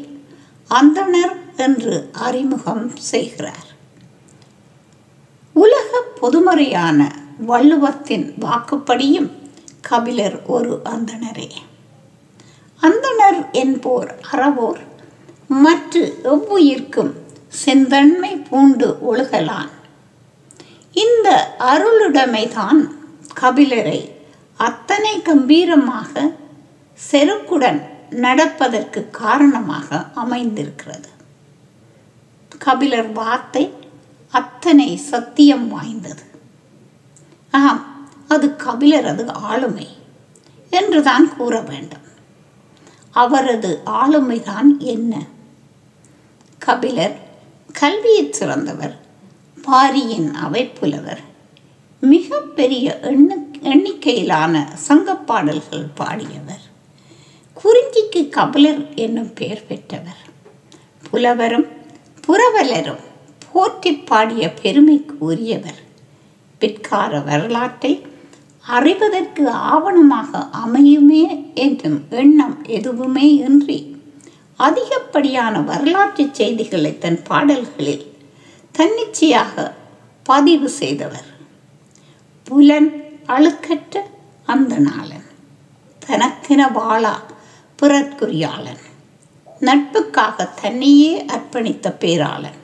அந்தணர் 0.71 1.37
என்று 1.57 2.11
அறிமுகம் 2.13 2.97
செய்கிறார். 2.97 3.69
உலக 5.53 6.03
பொதுமறையான 6.21 7.01
வள்ளுவத்தின் 7.47 8.35
வாக்குப்படியும் 8.41 9.31
கபிலர் 9.81 10.47
ஒரு 10.47 10.81
அந்தணரே. 10.85 11.51
அந்தணர் 12.83 13.51
என்போர் 13.53 14.21
அறவோர் 14.33 14.81
மற்ற 15.49 16.01
எவ்வுயிர்க்கும் 16.25 17.13
செந்தன்மை 17.49 18.37
பூண்டு 18.37 18.99
ஒழுகலான். 19.11 19.73
இந்த 20.93 21.57
அருளுடைமைதான் 21.59 22.91
கபிலரை 23.41 24.11
அத்தனை 24.57 25.23
கம்பீரமாக 25.23 26.31
செருக்குடன் 27.13 27.81
நடப்பதற்கு 28.11 29.11
காரணமாக 29.11 30.05
அமைந்திருக்கிறது. 30.15 31.09
கபிலர் 32.59 33.13
வார்த்தை 33.13 33.75
அத்தனை 34.31 34.97
சத்தியம் 34.97 35.69
வாய்ந்தது. 35.69 36.23
ஆம் 37.59 38.09
அது 38.29 38.47
கபிலரது 38.49 39.31
ஆளுமை 39.31 39.89
என்றுதான் 40.71 41.37
கூற 41.37 41.61
வேண்டும். 41.61 42.07
அவரது 43.11 43.81
ஆளுமைதான் 43.87 44.79
என்ன? 44.79 45.23
கபிலர் 46.59 47.17
கல்வியில் 47.73 48.33
சிறந்தவர் 48.33 48.97
பாரியின் 49.63 50.31
அவைப்புலவர் 50.31 51.23
மிக 52.01 52.41
பெரிய 52.41 52.99
எண்ணு 53.03 53.37
எண்ணிக்கையிலான 53.63 54.73
சங்கப்பாடல்கள் 54.89 55.87
பாடியவர். 55.97 56.65
குறிஞ்சிக்கு 57.57 58.29
கபிலர் 58.29 58.95
என்னும் 58.95 59.33
பெயர் 59.33 59.67
பெற்றவர். 59.67 60.23
புலவரும் 61.11 61.67
புரவலரும் 62.27 63.05
போற்றி 63.53 63.93
பாடிய 63.93 64.53
பெருமைக்கு 64.53 65.17
உரியவர். 65.19 65.84
பிற்கால 66.65 67.19
வரலாற்றை 67.25 68.07
அறிவதற்கு 68.67 69.45
ஆவணமாக 69.73 70.31
அமையுமே 70.65 71.25
என்றும் 71.55 71.99
எண்ணம் 72.11 72.57
எதுவுமே 72.67 73.27
இன்றி 73.35 73.79
அதிகப்படியான 74.61 75.61
வரலாற்று 75.65 76.29
செய்திகளை 76.33 76.99
தன் 76.99 77.21
பாடல்களில் 77.23 78.05
தன்னிச்சையாக 78.75 79.75
பதிவு 80.27 80.69
செய்தவர் 80.69 81.29
புலன் 82.47 82.91
அழுக்கற்ற 83.27 84.03
அந்த 84.47 84.75
நாளன் 84.79 85.29
தனக்கென 86.07 86.73
வாழா 86.73 87.15
பிறற்குரியாளன் 87.83 88.83
நட்புக்காக 89.61 90.49
தன்னையே 90.63 91.25
அர்ப்பணித்த 91.25 91.97
பேராளன். 92.01 92.59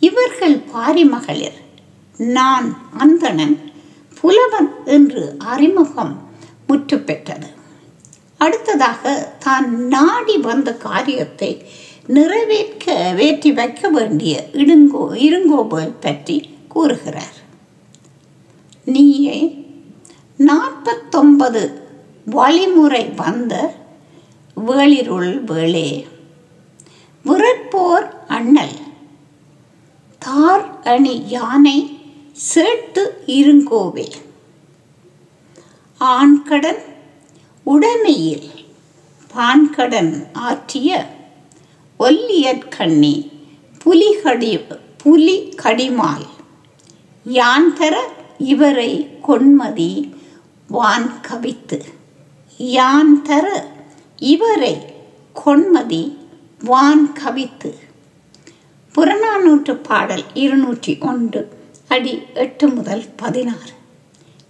இவர்கள் 0.00 0.56
பாரிமகளிர் 0.74 1.58
நான் 2.18 2.90
அந்தணன் 2.98 3.72
புலவன் 4.20 4.84
என்று 4.84 5.34
அறிமுகம் 5.38 6.30
முற்று 6.66 6.98
பெற்றது 6.98 7.46
அடுத்ததாக 8.36 9.32
தான் 9.38 9.86
நாடி 9.86 10.36
வந்த 10.36 10.76
காரியத்தை 10.76 11.66
நிறைவேற்க 12.06 13.12
வேற்றி 13.16 13.52
வைக்க 13.52 13.88
வேண்டிய 13.88 14.48
இடுங்கோ 14.52 15.14
இருங்கோபல் 15.14 15.92
பற்றி 16.00 16.56
கூறுகிறார். 16.68 17.36
நீயே 18.84 19.66
நாற்பத்தொன்பது 20.36 21.90
வழிமுறை 22.24 23.04
வந்த 23.04 23.74
வேளிருள் 24.66 25.44
வேளே 25.44 26.06
விரற்போர் 27.24 28.10
அண்ணல் 28.26 28.76
தார் 30.18 30.82
அணி 30.82 31.22
யானை 31.26 31.97
சேட்டு 32.46 33.02
இருங்கோவே 33.26 34.12
ஆண்கடன் 36.00 36.82
உடைமையில் 37.66 38.48
பான்கடன் 39.34 40.26
ஆற்றிய 40.32 41.06
ஒல்லியற்கண்ணி 42.00 43.30
புலிகடி 43.84 44.52
புலி 44.96 45.36
கடிமால். 45.62 46.26
யான் 47.24 47.74
தர 47.74 48.08
இவரை 48.38 49.18
கொன்மதி 49.28 50.10
வான் 50.68 51.20
கவித்து 51.20 51.84
யான் 52.58 53.22
தர 53.22 53.46
இவரை 54.18 54.74
கொன்மதி 55.44 56.16
வான் 56.64 57.12
கவித்து 57.12 57.78
புறநானூற்று 58.94 59.74
பாடல் 59.76 60.24
இருநூற்றி 60.34 60.98
ஒன்று. 61.00 61.57
அடி 61.88 62.22
எட்டு 62.34 62.68
முதல் 62.68 63.04
பதினாறு. 63.16 63.70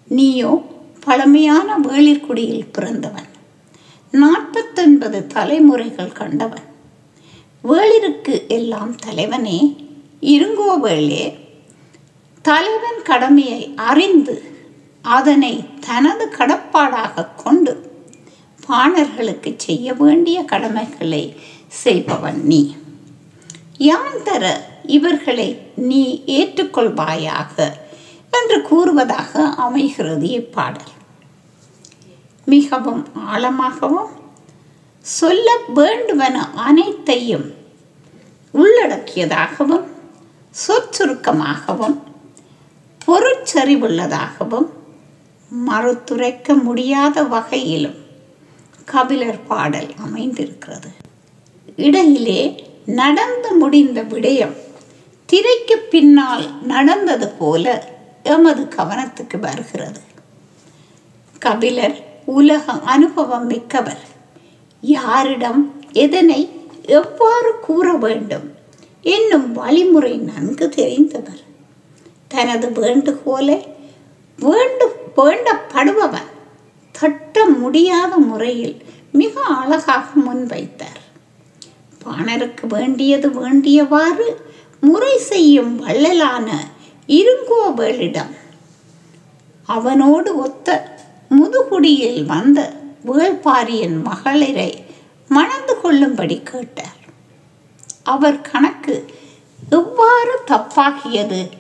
நீயோ 0.09 0.66
பழமையான 1.01 1.79
வேளிர்குடியில் 1.79 2.68
பிறந்தவன். 2.72 3.29
நாற்பத்தொன்பது 4.11 5.27
தலைமுறைகள் 5.27 6.12
கண்டவன். 6.12 6.66
வேளிருக்கு 7.64 8.46
எல்லாம் 8.48 8.94
தலைவனே 8.94 9.87
இருங்கோவேளே 10.20 11.35
தலைவன் 12.42 13.03
கடமையை 13.05 13.74
அறிந்து 13.77 14.42
அதனை 15.03 15.64
தனது 15.81 16.29
கடப்பாடாக 16.38 17.27
கொண்டு 17.44 18.03
பாணர்களுக்கு 18.66 19.55
செய்ய 19.57 19.94
வேண்டிய 19.94 20.44
கடமைகளை 20.44 21.35
செய்பவன் 21.68 22.42
நீ. 22.44 22.77
யான் 23.79 24.22
தர 24.24 24.67
இவர்களை 24.96 25.48
நீ 25.87 26.03
ஏற்றுக்கொள்வாயாக 26.27 27.55
என்று 28.37 28.59
கூறுவதாக 28.68 29.42
அமைகிறது 29.66 30.29
இப்பாடல். 30.38 30.94
மிகவும் 32.44 33.03
ஆழமாகவும் 33.33 34.11
சொல்ல 35.01 35.48
வேண்டுவன 35.74 36.35
அனைத்தையும் 36.66 37.46
உள்ளடக்கியதாகவும் 38.55 39.87
சொற்சுருக்கமாகவும் 40.64 41.96
பொருட்செறிவுள்ளதாகவும் 43.07 44.68
மறுத்துரைக்க 45.51 46.62
முடியாத 46.62 47.22
வகையிலும் 47.35 47.98
கபிலர் 48.85 49.40
பாடல் 49.48 49.90
அமைந்திருக்கிறது. 50.05 50.90
இடையிலே 51.77 52.40
நடந்து 53.01 53.51
முடிந்த 53.61 54.03
விடயம் 54.12 54.57
திரைக்கு 55.30 55.76
பின்னால் 55.78 56.44
நடந்தது 56.62 57.28
போல 57.28 57.88
எமது 58.22 58.62
கவனத்துக்கு 58.76 59.38
வருகிறது. 59.40 60.00
கபிலர் 61.38 62.22
உலக 62.24 62.72
அனுபவம் 62.72 63.46
மிக்கவர். 63.46 64.04
யாரிடம் 64.80 65.84
எதனை 65.92 66.48
எவ்வாறு 66.82 67.58
கூற 67.60 67.92
வேண்டும் 67.92 68.54
என்னும் 69.02 69.52
வழிமுறை 69.52 70.16
நன்கு 70.16 70.72
தெரிந்தவர். 70.76 71.42
தனது 72.28 72.72
வேண்டுகோலை 72.72 73.68
வேண்டு 74.36 74.86
வேண்டப்படுபவன் 75.16 76.30
தட்ட 77.00 77.44
முடியாத 77.44 78.16
முறையில் 78.16 78.76
மிக 79.12 79.40
அழகாக 79.40 80.08
முன்வைத்தார். 80.20 81.02
பாணருக்கு 82.04 82.66
வேண்டியது 82.68 83.30
வேண்டியவாறு 83.30 84.46
முறை 84.80 85.18
செய்யும் 85.18 85.76
வள்ளலான 85.76 86.68
இருங்கோவேளிடம். 87.06 88.34
அவனோடு 89.64 90.36
ஒத்த 90.36 90.96
முதுகுடியில் 91.30 92.24
வந்த 92.24 92.72
வேள்பாரியின் 93.06 94.02
மகளிரை 94.02 94.84
மணந்து 95.28 95.80
கொள்ளும்படி 95.80 96.42
கேட்டார். 96.42 96.96
அவர் 98.02 98.40
கணக்கு 98.40 99.04
எவ்வாறு 99.70 100.38
தப்பாகியது? 100.46 101.50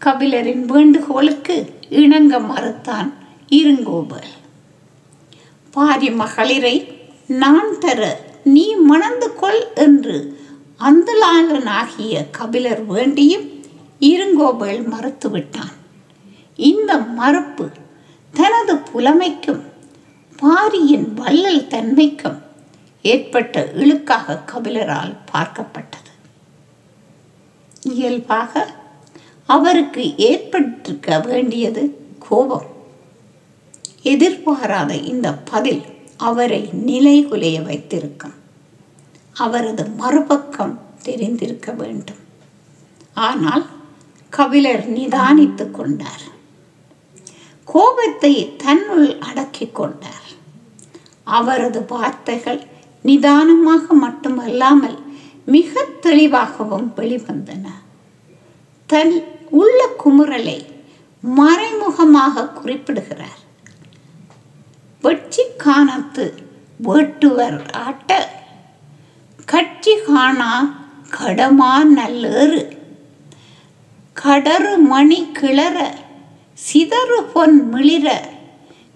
கபிலரின் 0.00 0.64
வேண்டுகோளுக்கு 0.64 1.72
இணங்க 1.88 2.40
மறுத்தான் 2.40 3.12
இருங்கோபல் 3.48 4.30
பாரி 5.70 6.10
மகளிரை 6.10 6.98
நான் 7.26 7.78
தர 7.78 8.20
நீ 8.44 8.74
மணந்து 8.74 9.34
கொள் 9.34 9.66
என்று 9.74 10.40
அந்தலாளனாகிய 10.82 12.30
கபிலர் 12.30 12.90
வேண்டியும் 12.90 13.46
இருங்கோபல் 13.98 14.88
மறுத்துவிட்டான். 14.88 15.72
இந்த 16.56 16.98
மறுப்பு 16.98 17.68
தனது 18.32 18.76
புலமைக்கும் 18.76 19.62
பாரியின் 20.36 21.14
வள்ளல் 21.14 21.66
தன்மைக்கும் 21.66 22.42
ஏற்பட்ட 23.02 23.72
இழுக்காக 23.74 24.42
கபிலரால் 24.46 25.14
பார்க்கப்பட்டது. 25.32 26.12
இயல்பாக 27.82 28.68
அவருக்கு 29.46 30.16
ஏற்பட்டிருக்க 30.16 31.18
வேண்டியது 31.18 31.82
கோபம். 32.18 32.68
எதிர்பாராத 34.02 34.94
இந்த 34.94 35.34
பதில் 35.34 35.82
அவரை 36.16 36.70
நிலைகுலைய 36.86 37.62
வைத்திருக்கும். 37.62 38.40
அவரது 39.32 39.86
மறுபக்கம் 39.86 40.80
தெரிந்திருக்க 41.02 41.72
வேண்டும். 41.72 42.16
ஆனால் 43.14 43.66
கபிலர் 44.30 44.92
நிதானித்துக் 44.92 45.70
கொண்டார். 45.70 46.20
கோபத்தை 47.64 48.56
தன்னுள் 48.56 49.18
அடக்கிக் 49.18 49.74
கொண்டார். 49.74 50.28
அவரது 51.24 51.84
வார்த்தைகள் 51.84 52.66
நிதானமாக 53.02 53.94
மட்டுமல்லாமல் 53.94 54.98
மிக 55.46 55.84
தெளிவாகவும் 56.00 56.92
வெளிவந்தன. 56.96 57.66
தன் 58.86 59.24
உள்ள 59.50 59.88
குமுறலை 60.04 60.64
மறைமுகமாக 61.20 62.48
குறிப்பிடுகிறார். 62.48 63.40
வெற்றி 65.00 65.42
காணத்து 65.56 66.34
வேட்டுவர் 66.84 67.74
ஆட்ட 67.74 68.40
கட்சி 69.46 69.92
காணா 70.06 70.50
கடமா 71.10 71.72
நல்லேறு. 71.96 72.76
கடறு 74.22 74.78
மணி 74.78 75.26
கிளற 75.38 75.76
சிதறு 76.54 77.22
பொன் 77.32 77.68
மிளிர 77.68 78.28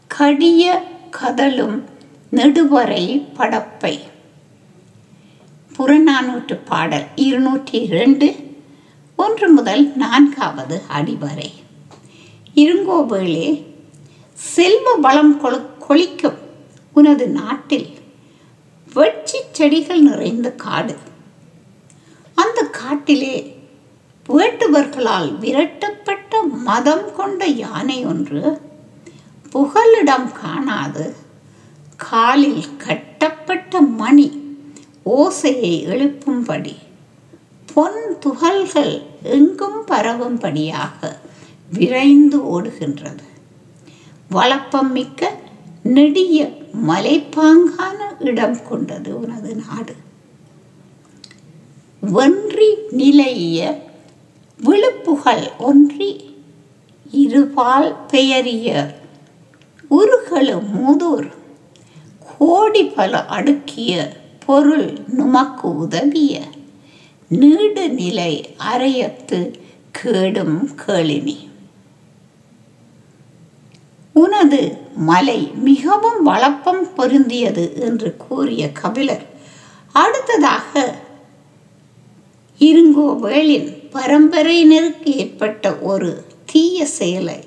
கடிய 0.07 0.65
கதலும் 1.11 1.85
நெடுவரை 2.31 3.05
படப்பை. 3.39 3.99
புறநானூற்று 5.77 6.59
பாடல் 6.65 7.07
இருநூற்றி 7.15 7.79
இரண்டு 7.79 8.35
ஒன்று 9.17 9.49
முதல் 9.49 9.93
நான்காவது 9.97 10.83
அடிவரை. 10.97 11.51
இருங்கோவேளே 12.55 13.65
செல்வ 14.35 14.95
வளம் 14.95 15.41
கொழிக்கும் 15.41 15.79
கொளிக்கும் 15.89 16.39
உனது 16.93 17.29
நாட்டில் 17.29 17.89
வெட்சி 18.97 19.39
செடிகள் 19.53 20.01
நிறைந்த 20.01 20.49
காடு. 20.65 20.95
அந்த 22.35 22.61
காட்டிலே 22.63 23.35
வேட்டுவர்களால் 24.29 25.31
விரட்டப்பட்ட 25.41 26.35
மதம் 26.65 27.15
கொண்ட 27.17 27.45
யானை 27.45 27.99
ஒன்று 28.05 28.43
புகலிடம் 29.51 30.33
காணாது. 30.33 31.05
காலில் 31.97 32.65
கட்டப்பட்ட 32.77 33.81
மணி 33.81 34.27
ஓசையை 35.07 35.75
எழுப்பும்படி 35.93 36.77
பொன் 37.75 38.01
துகள்கள் 38.21 38.95
எங்கும் 39.23 39.87
பரவும்படியாக 39.87 41.17
விரைந்து 41.73 42.39
ஓடுகின்றது. 42.55 43.27
வளப்பம் 44.29 44.93
மிக்க 44.93 45.39
நெடிய 45.83 46.51
மலைப்பாங்கான 46.89 48.01
இடம் 48.19 48.69
கொண்டது 48.69 49.21
உனது 49.21 49.55
நாடு. 49.55 49.95
வென்றி 52.01 52.75
நிலைய 52.91 53.85
விழுப்புகள் 54.59 55.57
ஒன்றி 55.59 56.35
இருபால் 57.11 57.97
பெயரிய 58.07 58.99
உருகளு 59.91 60.63
மூதூர் 60.75 61.33
கோடி 62.39 62.85
பல 62.85 63.27
அடுக்கிய 63.29 64.17
பொருள் 64.47 64.93
நுமக்கு 64.93 65.63
உதவிய 65.63 66.43
நீடு 67.29 67.89
நிலை 67.91 68.55
அறையத்து 68.59 69.55
கேடும் 69.91 70.71
கேளினி. 70.87 71.46
உனது 74.21 74.61
மலை 75.11 75.41
மிகவும் 75.69 76.21
வளப்பம் 76.23 76.85
பொருந்தியது 76.97 77.65
என்று 77.87 78.11
கூறிய 78.25 78.63
கபிலர் 78.73 79.25
அடுத்ததாக 79.93 80.73
இருங்கோவேளின் 82.59 83.69
பரம்பரையினருக்கு 83.93 85.11
ஏற்பட்ட 85.23 85.75
ஒரு 85.91 86.11
தீய 86.47 86.87
செயலை 86.99 87.41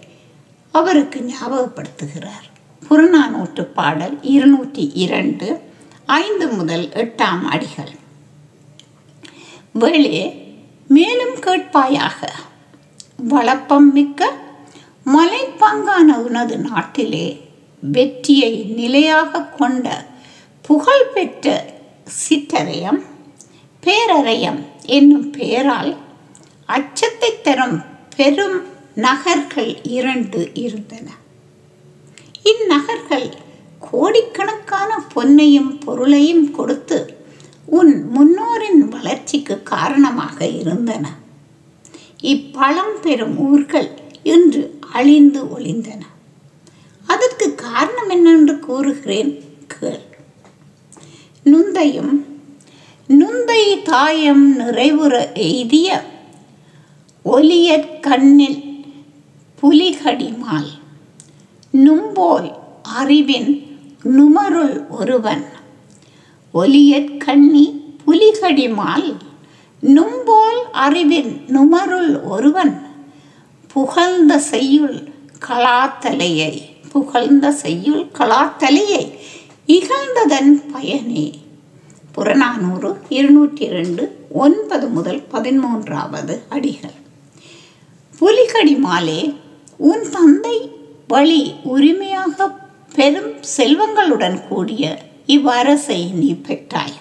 அவருக்கு 0.73 1.19
ஞாபகப்படுத்துகிறார். 1.32 2.47
புறநானூற்று 2.89 3.63
பாடல் 3.77 4.15
இருநூற்றி 4.34 4.84
இரண்டு 5.05 5.47
ஐந்து 6.05 6.47
முதல் 6.47 6.86
எட்டாம் 7.03 7.43
அடிகள். 7.53 7.93
வேளே 9.73 10.21
மேலும் 10.88 11.36
கேட்பாயாக 11.45 12.29
வளப்பம் 13.17 13.89
மிக்க 13.93 14.21
மலைப்பாங்கான 15.05 16.17
உனது 16.17 16.57
நாட்டிலே 16.57 17.27
வெற்றியை 17.79 18.53
நிலையாக 18.79 19.41
கொண்ட 19.41 20.05
புகழ்பெற்ற 20.62 21.75
சிற்றரையம் 22.25 23.01
பேரறையம் 23.83 24.59
என்னும் 24.85 25.29
பெயரால் 25.29 25.97
அச்சத்தை 26.65 27.41
தரும் 27.41 27.77
பெரும் 28.15 28.57
நகர்கள் 28.95 29.81
இரண்டு 29.83 30.51
இருந்தன. 30.53 31.07
இந்நகர்கள் 32.43 33.27
கோடிக்கணக்கான 33.79 34.91
பொன்னையும் 35.13 35.71
பொருளையும் 35.85 36.51
கொடுத்து 36.51 36.99
உன் 37.65 37.93
முன்னோரின் 38.15 38.81
வளர்ச்சிக்கு 38.89 39.63
காரணமாக 39.63 40.47
இருந்தன. 40.47 41.05
இப்பழம் 42.23 42.95
பெறும் 43.01 43.38
ஊர்கள் 43.38 43.89
இன்று 44.23 44.78
அழிந்து 44.93 45.43
ஒளிந்தன. 45.43 46.02
அதற்கு 47.08 47.56
காரணம் 47.56 48.10
என்னென்று 48.10 48.60
கூறுகிறேன்? 48.60 49.43
கேள். 49.67 50.08
நுந்தையும் 51.45 52.25
நுந்தை 53.08 53.82
தாயம் 53.84 54.60
நிறைவுற 54.60 55.34
எய்திய 55.34 56.04
ஒலியற் 57.25 57.99
கண்ணில் 57.99 58.86
புலிகடிமால் 59.62 60.69
நும்போல் 61.71 62.54
அறிவின் 62.82 63.78
நுமருள் 64.04 64.88
ஒருவன். 64.89 65.45
ஒலியற் 66.54 67.17
கண்ணி 67.17 67.95
புலிகடிமால் 68.08 69.15
நும்போல் 69.82 70.62
அறிவின் 70.71 71.45
நுமருள் 71.47 72.23
ஒருவன். 72.23 72.88
புகழ்ந்த 73.73 74.39
செய்யுள் 74.39 74.97
கலாத்தலையை 75.47 76.62
புகழ்ந்த 76.91 77.51
செய்யுள் 77.51 78.05
கலாத்தலையை 78.19 79.03
இகழ்ந்ததன் 79.67 80.71
பயனே. 80.71 81.39
புறநானூறு 82.12 82.97
இருநூற்றி 83.10 83.65
இரண்டு 83.65 84.25
ஒன்பது 84.32 84.88
முதல் 84.88 85.21
பதிமூன்றாவது 85.32 86.39
அடிகள். 86.49 86.97
புலிகடி 88.19 88.75
மாலே 88.77 89.36
உன் 89.77 90.10
தந்தை 90.12 90.71
வழி 91.08 91.53
உரிமையாக 91.63 92.49
பெரும் 92.95 93.34
செல்வங்களுடன் 93.58 94.47
கூடிய 94.47 94.97
இவ்வரசை 95.27 96.12
நீ 96.13 96.34
பெற்றாய். 96.34 96.97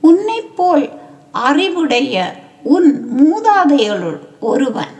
உன்னைப் 0.00 0.56
போல் 0.56 0.88
அறிவுடைய 1.32 2.42
உன் 2.62 2.90
மூதாதையருள் 3.18 4.20
ஒருவன் 4.40 4.98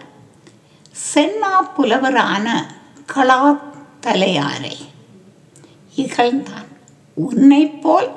சென்னா 1.15 1.55
புலவரான 1.77 2.67
கலா 3.07 3.59
தலையாரை 4.01 4.77
இகழ்ந்தான். 5.97 6.71
உன்னைப் 7.15 7.83
போல் 7.83 8.11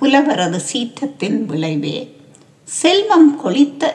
புலவரது 0.00 0.60
சீற்றத்தின் 0.72 1.44
விளைவே 1.44 2.16
செல்வம் 2.64 3.40
கொளித்த 3.44 3.92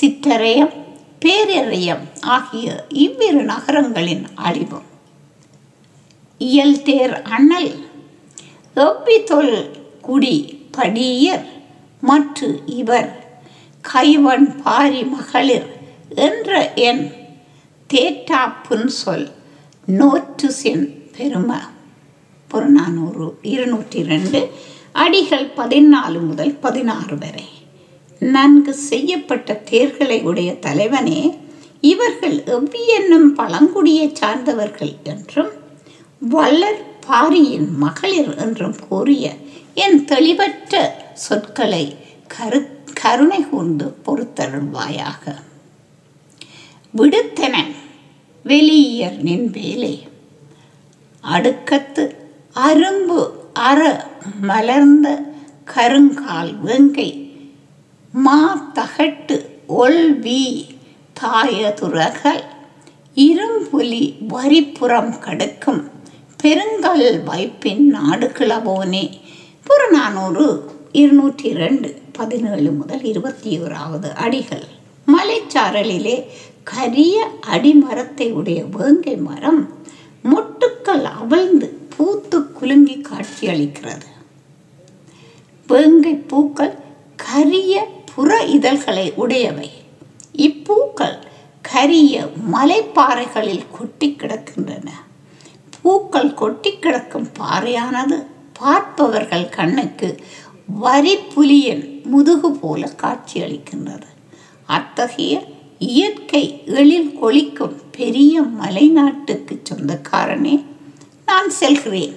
சிற்றரையம் 0.00 0.74
பேரறையம் 1.20 2.04
ஆகிய 2.20 2.86
இவ்விரு 2.88 3.42
நகரங்களின் 3.42 4.26
அழிவும். 4.34 4.88
இயல்தேர் 6.38 7.22
அண்ணல் 7.22 7.89
எவ்விதொல் 8.76 9.70
குடி 10.00 10.58
படியர் 10.76 11.46
மற்று 12.00 12.60
இவர்? 12.66 13.10
கைவன் 13.94 14.62
பாரி 14.62 15.04
மகளிர் 15.04 15.66
என்ற 16.08 16.72
என் 16.74 17.12
தேற்றா 17.90 18.42
சொல் 18.86 19.28
நோற்று 19.86 20.50
சென் 20.50 21.10
பெரும. 21.16 21.60
புறநானூறு 22.48 23.34
இருநூற்றி 23.42 24.02
ரெண்டு 24.02 24.48
அடிகள் 24.92 25.46
பதினாலு 25.56 26.20
முதல் 26.20 26.54
பதினாறு 26.54 27.18
வரை. 27.18 27.48
நன்கு 28.18 28.74
செய்யப்பட்ட 28.74 29.54
தேர்களை 29.54 30.22
உடைய 30.22 30.52
தலைவனே 30.52 31.38
இவர்கள் 31.80 32.36
எவ்வியென்னும் 32.36 33.28
பழங்குடியை 33.36 34.12
சார்ந்தவர்கள் 34.12 34.96
என்றும் 35.04 35.50
வல்லற் 36.18 36.89
பாரியின் 37.06 37.68
மகளிர் 37.76 38.34
என்றும் 38.36 38.76
கூறிய 38.88 39.36
என் 39.74 40.04
தெளிவற்ற 40.04 40.74
சொற்களை 41.14 41.96
கரு 42.28 42.78
கருணை 42.92 43.48
கூர்ந்து 43.48 43.96
பொறுத்தருள்வாயாக. 44.06 45.24
விடுத்தன 46.94 47.64
வெளியர் 48.42 49.16
நின் 49.22 49.50
வேலை 49.50 50.06
அடுக்கத்து 51.24 52.16
அரும்பு 52.56 53.30
அற 53.52 54.10
மலர்ந்த 54.40 55.08
கருங்கால் 55.74 56.54
வேங்கை 56.60 57.32
மா 58.12 58.70
தகட்டு 58.74 59.36
ஒல்வி 59.68 60.66
தாயதுரகல் 61.20 62.44
இரும்புலி 63.14 64.16
வரிப்புறம் 64.28 65.12
கடுக்கும் 65.20 65.90
பெருங்கல் 66.42 67.22
வைப்பின் 67.24 67.84
நாடுகளவோனே 67.94 69.20
புறநானூறு 69.64 70.64
இருநூற்றி 70.92 71.52
ரெண்டு 71.52 71.88
பதினேழு 72.12 72.70
முதல் 72.70 73.02
இருபத்தி 73.02 73.58
ஓராவது 73.58 74.14
அடிகள். 74.14 74.64
மலைச்சாரலிலே 75.06 76.24
கரிய 76.64 77.30
அடிமரத்தை 77.40 78.32
உடைய 78.32 78.64
வேங்கை 78.64 79.16
மரம் 79.16 79.74
மொட்டுக்கள் 80.22 81.04
அவிழ்ந்து 81.04 81.78
பூத்து 81.96 82.52
குலுங்கி 82.52 83.02
காட்சியளிக்கிறது. 83.10 84.08
வேங்கை 85.66 86.14
பூக்கள் 86.14 86.74
கரிய 87.16 87.88
புற 88.14 88.44
இதழ்களை 88.44 89.12
உடையவை. 89.16 89.70
இப்பூக்கள் 90.36 91.18
கரிய 91.62 92.30
மலைப்பாறைகளில் 92.52 93.66
கொட்டி 93.78 94.16
கிடக்கின்றன. 94.18 94.88
பூக்கள் 95.82 96.34
கொட்டி 96.34 96.78
கிடக்கும் 96.78 97.28
பாறையானது 97.38 98.18
பார்ப்பவர்கள் 98.58 99.48
கண்ணுக்கு 99.48 100.08
வரி 100.66 101.16
புலியன் 101.16 101.84
முதுகு 102.04 102.50
போல 102.52 102.90
காட்சியளிக்கின்றது 103.02 104.10
அத்தகைய 104.66 105.34
இயற்கை 105.78 106.62
எழில் 106.66 107.12
கொளிக்கும் 107.18 107.76
பெரிய 107.90 108.42
மலைநாட்டுக்கு 108.42 109.54
சொந்தக்காரனே 109.68 110.64
நான் 111.26 111.50
செல்கிறேன். 111.50 112.16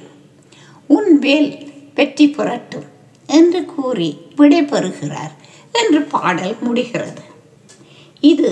உன் 0.88 1.19
வேல் 1.19 1.49
வெற்றி 1.95 2.28
புரட்டும் 2.28 2.88
என்று 3.26 3.65
கூறி 3.65 4.17
விடைபெறுகிறார் 4.38 5.34
என்று 5.71 6.02
பாடல் 6.02 6.56
முடிகிறது. 6.62 7.23
இது 8.19 8.49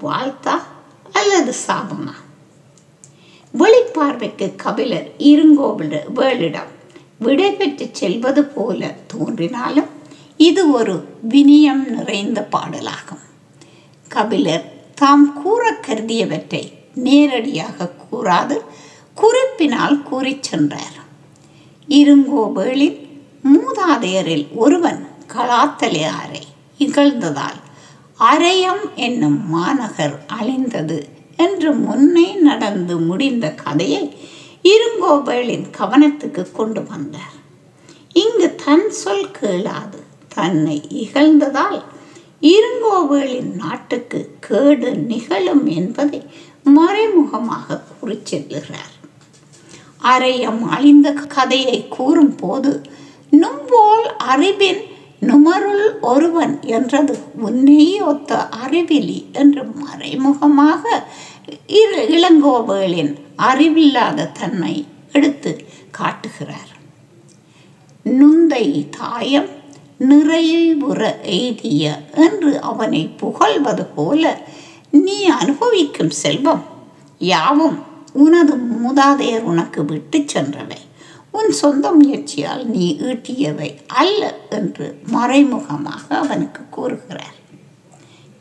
வாழ்த்தா 0.00 0.56
அல்லது 1.12 1.54
சாபமா? 1.66 2.14
வெளிப்பார்வைக்கு 3.58 4.56
கபிலர் 4.56 5.08
இருங்கோவில் 5.18 5.98
வேளிடம் 6.14 6.70
விடை 7.18 7.52
பெற்று 7.52 7.88
செல்வது 7.92 8.44
போல 8.44 8.94
தோன்றினாலும் 9.06 9.88
இது 10.36 10.72
ஒரு 10.72 11.04
வினியம் 11.28 11.84
நிறைந்த 11.88 12.48
பாடலாகும். 12.52 13.24
கபிலர் 14.08 14.64
தாம் 14.94 15.32
கூற 15.32 15.72
கருதியவற்றை 15.86 16.72
நேரடியாக 16.94 17.90
கூறாது 18.04 18.56
குறிப்பினால் 19.14 20.02
கூறிச் 20.02 20.42
சென்றார். 20.42 20.98
இருங்கோவேளின் 21.88 22.98
மூதாதையரில் 23.44 24.46
ஒருவன் 24.54 25.08
கலாத்தலையாரை 25.34 26.42
இகழ்ந்ததால் 26.78 27.60
அரையம் 28.18 28.94
என்னும் 28.94 29.48
மாநகர் 29.48 30.24
அழிந்தது 30.26 31.08
என்று 31.40 31.70
முன்னே 31.78 32.28
நடந்து 32.40 32.94
முடிந்த 33.00 33.46
கதையை 33.54 34.04
இருங்கோபேலின் 34.64 35.66
கவனத்துக்கு 35.78 36.44
கொண்டு 36.52 36.82
வந்தார். 36.88 37.36
இங்கு 38.16 38.48
தன் 38.64 38.88
சொல் 39.00 39.28
கேளாது. 39.30 39.98
தன்னை 40.34 40.76
இகழ்ந்ததால் 41.02 41.80
இருங்கோவேலின் 42.42 43.50
நாட்டுக்கு 43.54 44.20
கேடு 44.40 44.90
நிகழும் 45.06 45.66
என்பதை 45.70 46.20
மறைமுகமாக 46.76 47.80
கூறி 47.88 48.16
செல்லுகிறார் 48.22 48.94
அரையம் 50.04 50.62
அழிந்த 50.66 51.08
கதையை 51.34 51.78
கூறும் 51.88 52.34
போது 52.36 52.70
நும்போல் 53.32 54.06
அறிவின் 54.26 54.80
நுமருள் 55.22 55.86
ஒருவன் 56.02 56.54
என்றது 56.68 57.14
உன்னை 57.46 57.84
ஒத்த 58.02 58.38
அறிவிலி 58.62 59.18
என்று 59.32 59.62
மறைமுகமாக 59.80 60.84
இரு 61.66 62.02
இளங்கோவேளின் 62.08 63.16
அறிவில்லாத 63.36 64.26
தன்மை 64.26 64.86
எடுத்து 65.12 65.64
காட்டுகிறார். 65.90 66.70
நுந்தை 68.04 68.86
தாயம் 68.90 69.48
நிறைவுற 69.98 71.20
எய்திய 71.22 72.00
என்று 72.14 72.60
அவனை 72.60 73.06
புகழ்வது 73.06 73.84
போல 73.84 74.42
நீ 74.90 75.24
அனுபவிக்கும் 75.24 76.10
செல்வம் 76.10 76.64
யாவும் 77.18 77.78
உனது 78.12 78.54
மூதாதையர் 78.56 79.42
உனக்கு 79.42 79.84
விட்டு 79.84 80.22
சென்றவை. 80.26 80.78
உன் 81.32 81.50
சொந்த 81.50 81.92
முயற்சியால் 81.92 82.64
நீ 82.64 82.96
ஈட்டியவை 83.00 83.76
அல்ல 83.86 84.34
என்று 84.50 84.98
மறைமுகமாக 85.06 86.18
அவனுக்கு 86.18 86.62
கூறுகிறார். 86.70 87.36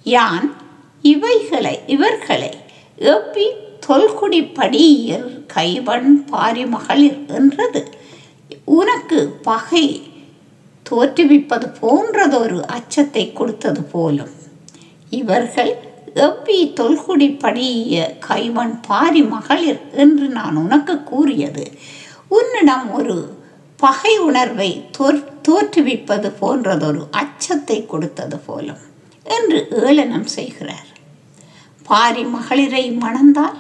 யான் 0.04 0.54
இவைகளை 1.02 1.80
இவர்களை 1.88 2.52
எப்பி 3.00 3.46
தொல்குடி 3.88 4.40
படியர் 4.58 5.30
கைவன் 5.56 6.10
பாரி 6.26 6.66
மகளிர் 6.66 7.20
என்றது 7.28 7.82
உனக்கு 8.66 9.20
பகை 9.44 9.86
தோற்றுவிப்பது 10.86 11.68
போன்றதொரு 11.82 12.60
அச்சத்தை 12.62 13.24
கொடுத்தது 13.34 13.84
போலும். 13.84 14.34
இவர்கள் 15.10 15.72
எப்பி 16.16 16.58
தொல்குடி 16.80 17.30
படிய 17.40 18.18
கைவன் 18.28 18.74
பாரி 18.88 19.24
மகளிர் 19.24 19.82
என்று 19.92 20.28
நான் 20.28 20.56
உனக்கு 20.56 21.04
கூறியது. 21.04 21.66
உன்னிடம் 22.28 22.94
ஒரு 22.94 23.18
பகை 23.76 24.18
உணர்வை 24.18 24.72
தோற் 24.98 25.24
தோற்றுவிப்பது 25.48 26.32
போன்றதொரு 26.42 27.04
அச்சத்தை 27.12 27.86
கொடுத்தது 27.86 28.40
போலும் 28.40 28.84
என்று 29.26 29.68
ஏளனம் 29.86 30.26
செய்கிறார். 30.26 30.89
பாரி 31.92 32.24
மகளிரை 32.36 32.86
மணந்தால் 33.04 33.60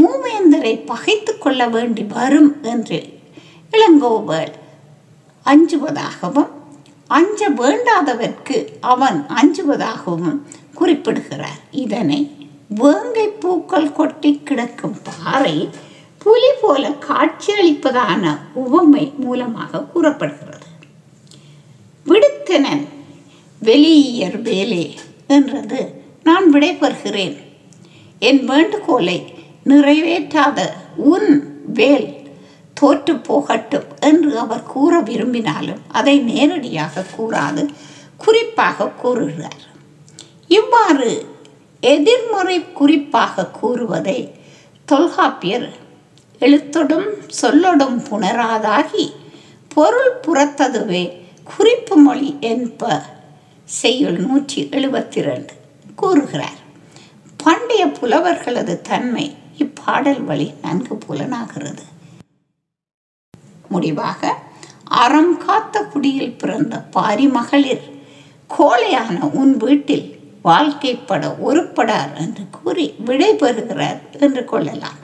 மூவேந்தரை 0.00 0.74
பகைத்து 0.86 1.32
கொள்ள 1.38 1.68
வேண்டி 1.74 2.04
வரும் 2.16 2.52
என்று 2.72 2.98
இளங்கோவல் 3.70 4.52
அஞ்சுவதாகவும் 5.52 6.52
அஞ்ச 7.16 7.50
வேண்டாதவர்க்கு 7.60 8.56
அவன் 8.92 9.18
அஞ்சுவதாகவும் 9.40 10.38
குறிப்பிடுகிறார். 10.74 11.60
இதனை 11.70 12.20
வேங்கை 12.80 13.26
பூக்கள் 13.42 13.92
கொட்டி 13.92 14.30
கிடக்கும் 14.44 14.96
பாறை 15.08 15.56
புலி 16.22 16.50
போல 16.60 16.82
காட்சியளிப்பதான 17.08 18.24
உவமை 18.54 19.04
மூலமாக 19.16 19.82
கூறப்படுகிறது. 19.92 20.68
விடுத்தனன் 22.06 22.84
வெளியர் 23.60 24.38
வேலே 24.42 24.84
என்றது 25.26 25.80
நான் 26.24 26.46
விடைபெறுகிறேன். 26.54 27.36
என் 28.28 28.42
வேண்டுகோளை 28.50 29.18
நிறைவேற்றாத 29.70 30.58
உன் 31.12 31.30
வேல் 31.78 32.08
தோற்று 32.76 33.14
போகட்டும் 33.28 33.88
என்று 34.08 34.30
அவர் 34.42 34.64
கூற 34.72 34.92
விரும்பினாலும் 35.08 35.82
அதை 35.98 36.16
நேரடியாக 36.30 37.04
கூறாது 37.16 37.62
குறிப்பாக 38.24 38.88
கூறுகிறார். 39.02 39.62
இவ்வாறு 40.56 41.10
எதிர்மறை 41.82 42.56
குறிப்பாக 42.80 43.46
கூறுவதை 43.60 44.18
தொல்காப்பியர் 44.88 45.68
எழுத்தொடும் 46.40 47.08
சொல்லொடும் 47.40 47.98
புணராதாகி 48.08 49.06
பொருள் 49.74 50.12
புறத்ததுவே 50.26 51.04
குறிப்பு 51.52 51.96
மொழி 52.06 52.30
என்ப 52.52 52.82
செய்யுள் 53.80 54.18
நூற்றி 54.26 54.60
எழுபத்தி 54.76 55.20
ரெண்டு 55.28 55.54
கூறுகிறார். 56.00 56.60
பண்டைய 57.44 57.86
புலவர்களது 57.86 58.80
தன்மை 58.80 59.36
இப்பாடல் 59.58 60.24
வழி 60.24 60.52
நன்கு 60.62 60.94
புலனாகிறது. 60.96 61.84
முடிவாக 63.68 64.34
அறம் 64.84 65.36
காத்த 65.38 65.82
குடியில் 65.82 66.38
பிறந்த 66.38 66.78
பாரி 66.78 67.26
மகளிர் 67.26 67.84
கோழையான 68.58 69.30
உன் 69.32 69.56
வீட்டில் 69.56 70.06
வாழ்க்கைப்பட 70.44 71.22
ஒருப்படார் 71.48 72.14
என்று 72.18 72.44
கூறி 72.50 72.94
விடைபெறுகிறார் 73.06 74.00
என்று 74.20 74.44
கொள்ளலாம். 74.44 74.98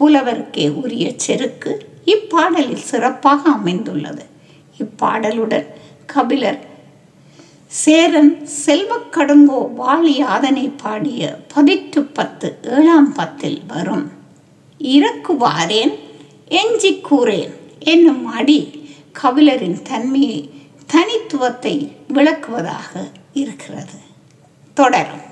புலவருக்கே 0.00 0.66
உரிய 0.82 1.12
செருக்கு 1.16 1.72
இப்பாடலில் 2.04 2.86
சிறப்பாக 2.90 3.50
அமைந்துள்ளது. 3.50 4.24
இப்பாடலுடன் 4.78 5.68
கபிலர் 6.06 6.60
சேரன் 7.82 8.48
செல்வக்கடுங்கோ 8.66 9.60
வாழி 9.78 10.22
ஆதனை 10.34 10.66
பாடிய 10.82 11.38
பதிற்று 11.54 12.00
பத்து 12.12 12.58
ஏழாம் 12.62 13.12
பத்தில் 13.12 13.62
வரும். 13.66 14.10
இறக்குவாரேன் 14.78 15.94
எஞ்சி 16.48 17.00
கூறேன் 17.00 17.52
என்னும் 17.78 18.26
அடி 18.26 18.60
கபிலரின் 19.22 19.82
தன்மையை 19.82 20.40
தனித்துவத்தை 20.86 21.74
விளக்குவதாக 22.14 22.92
இருக்கிறது. 23.32 23.98
தொடரும். 24.74 25.24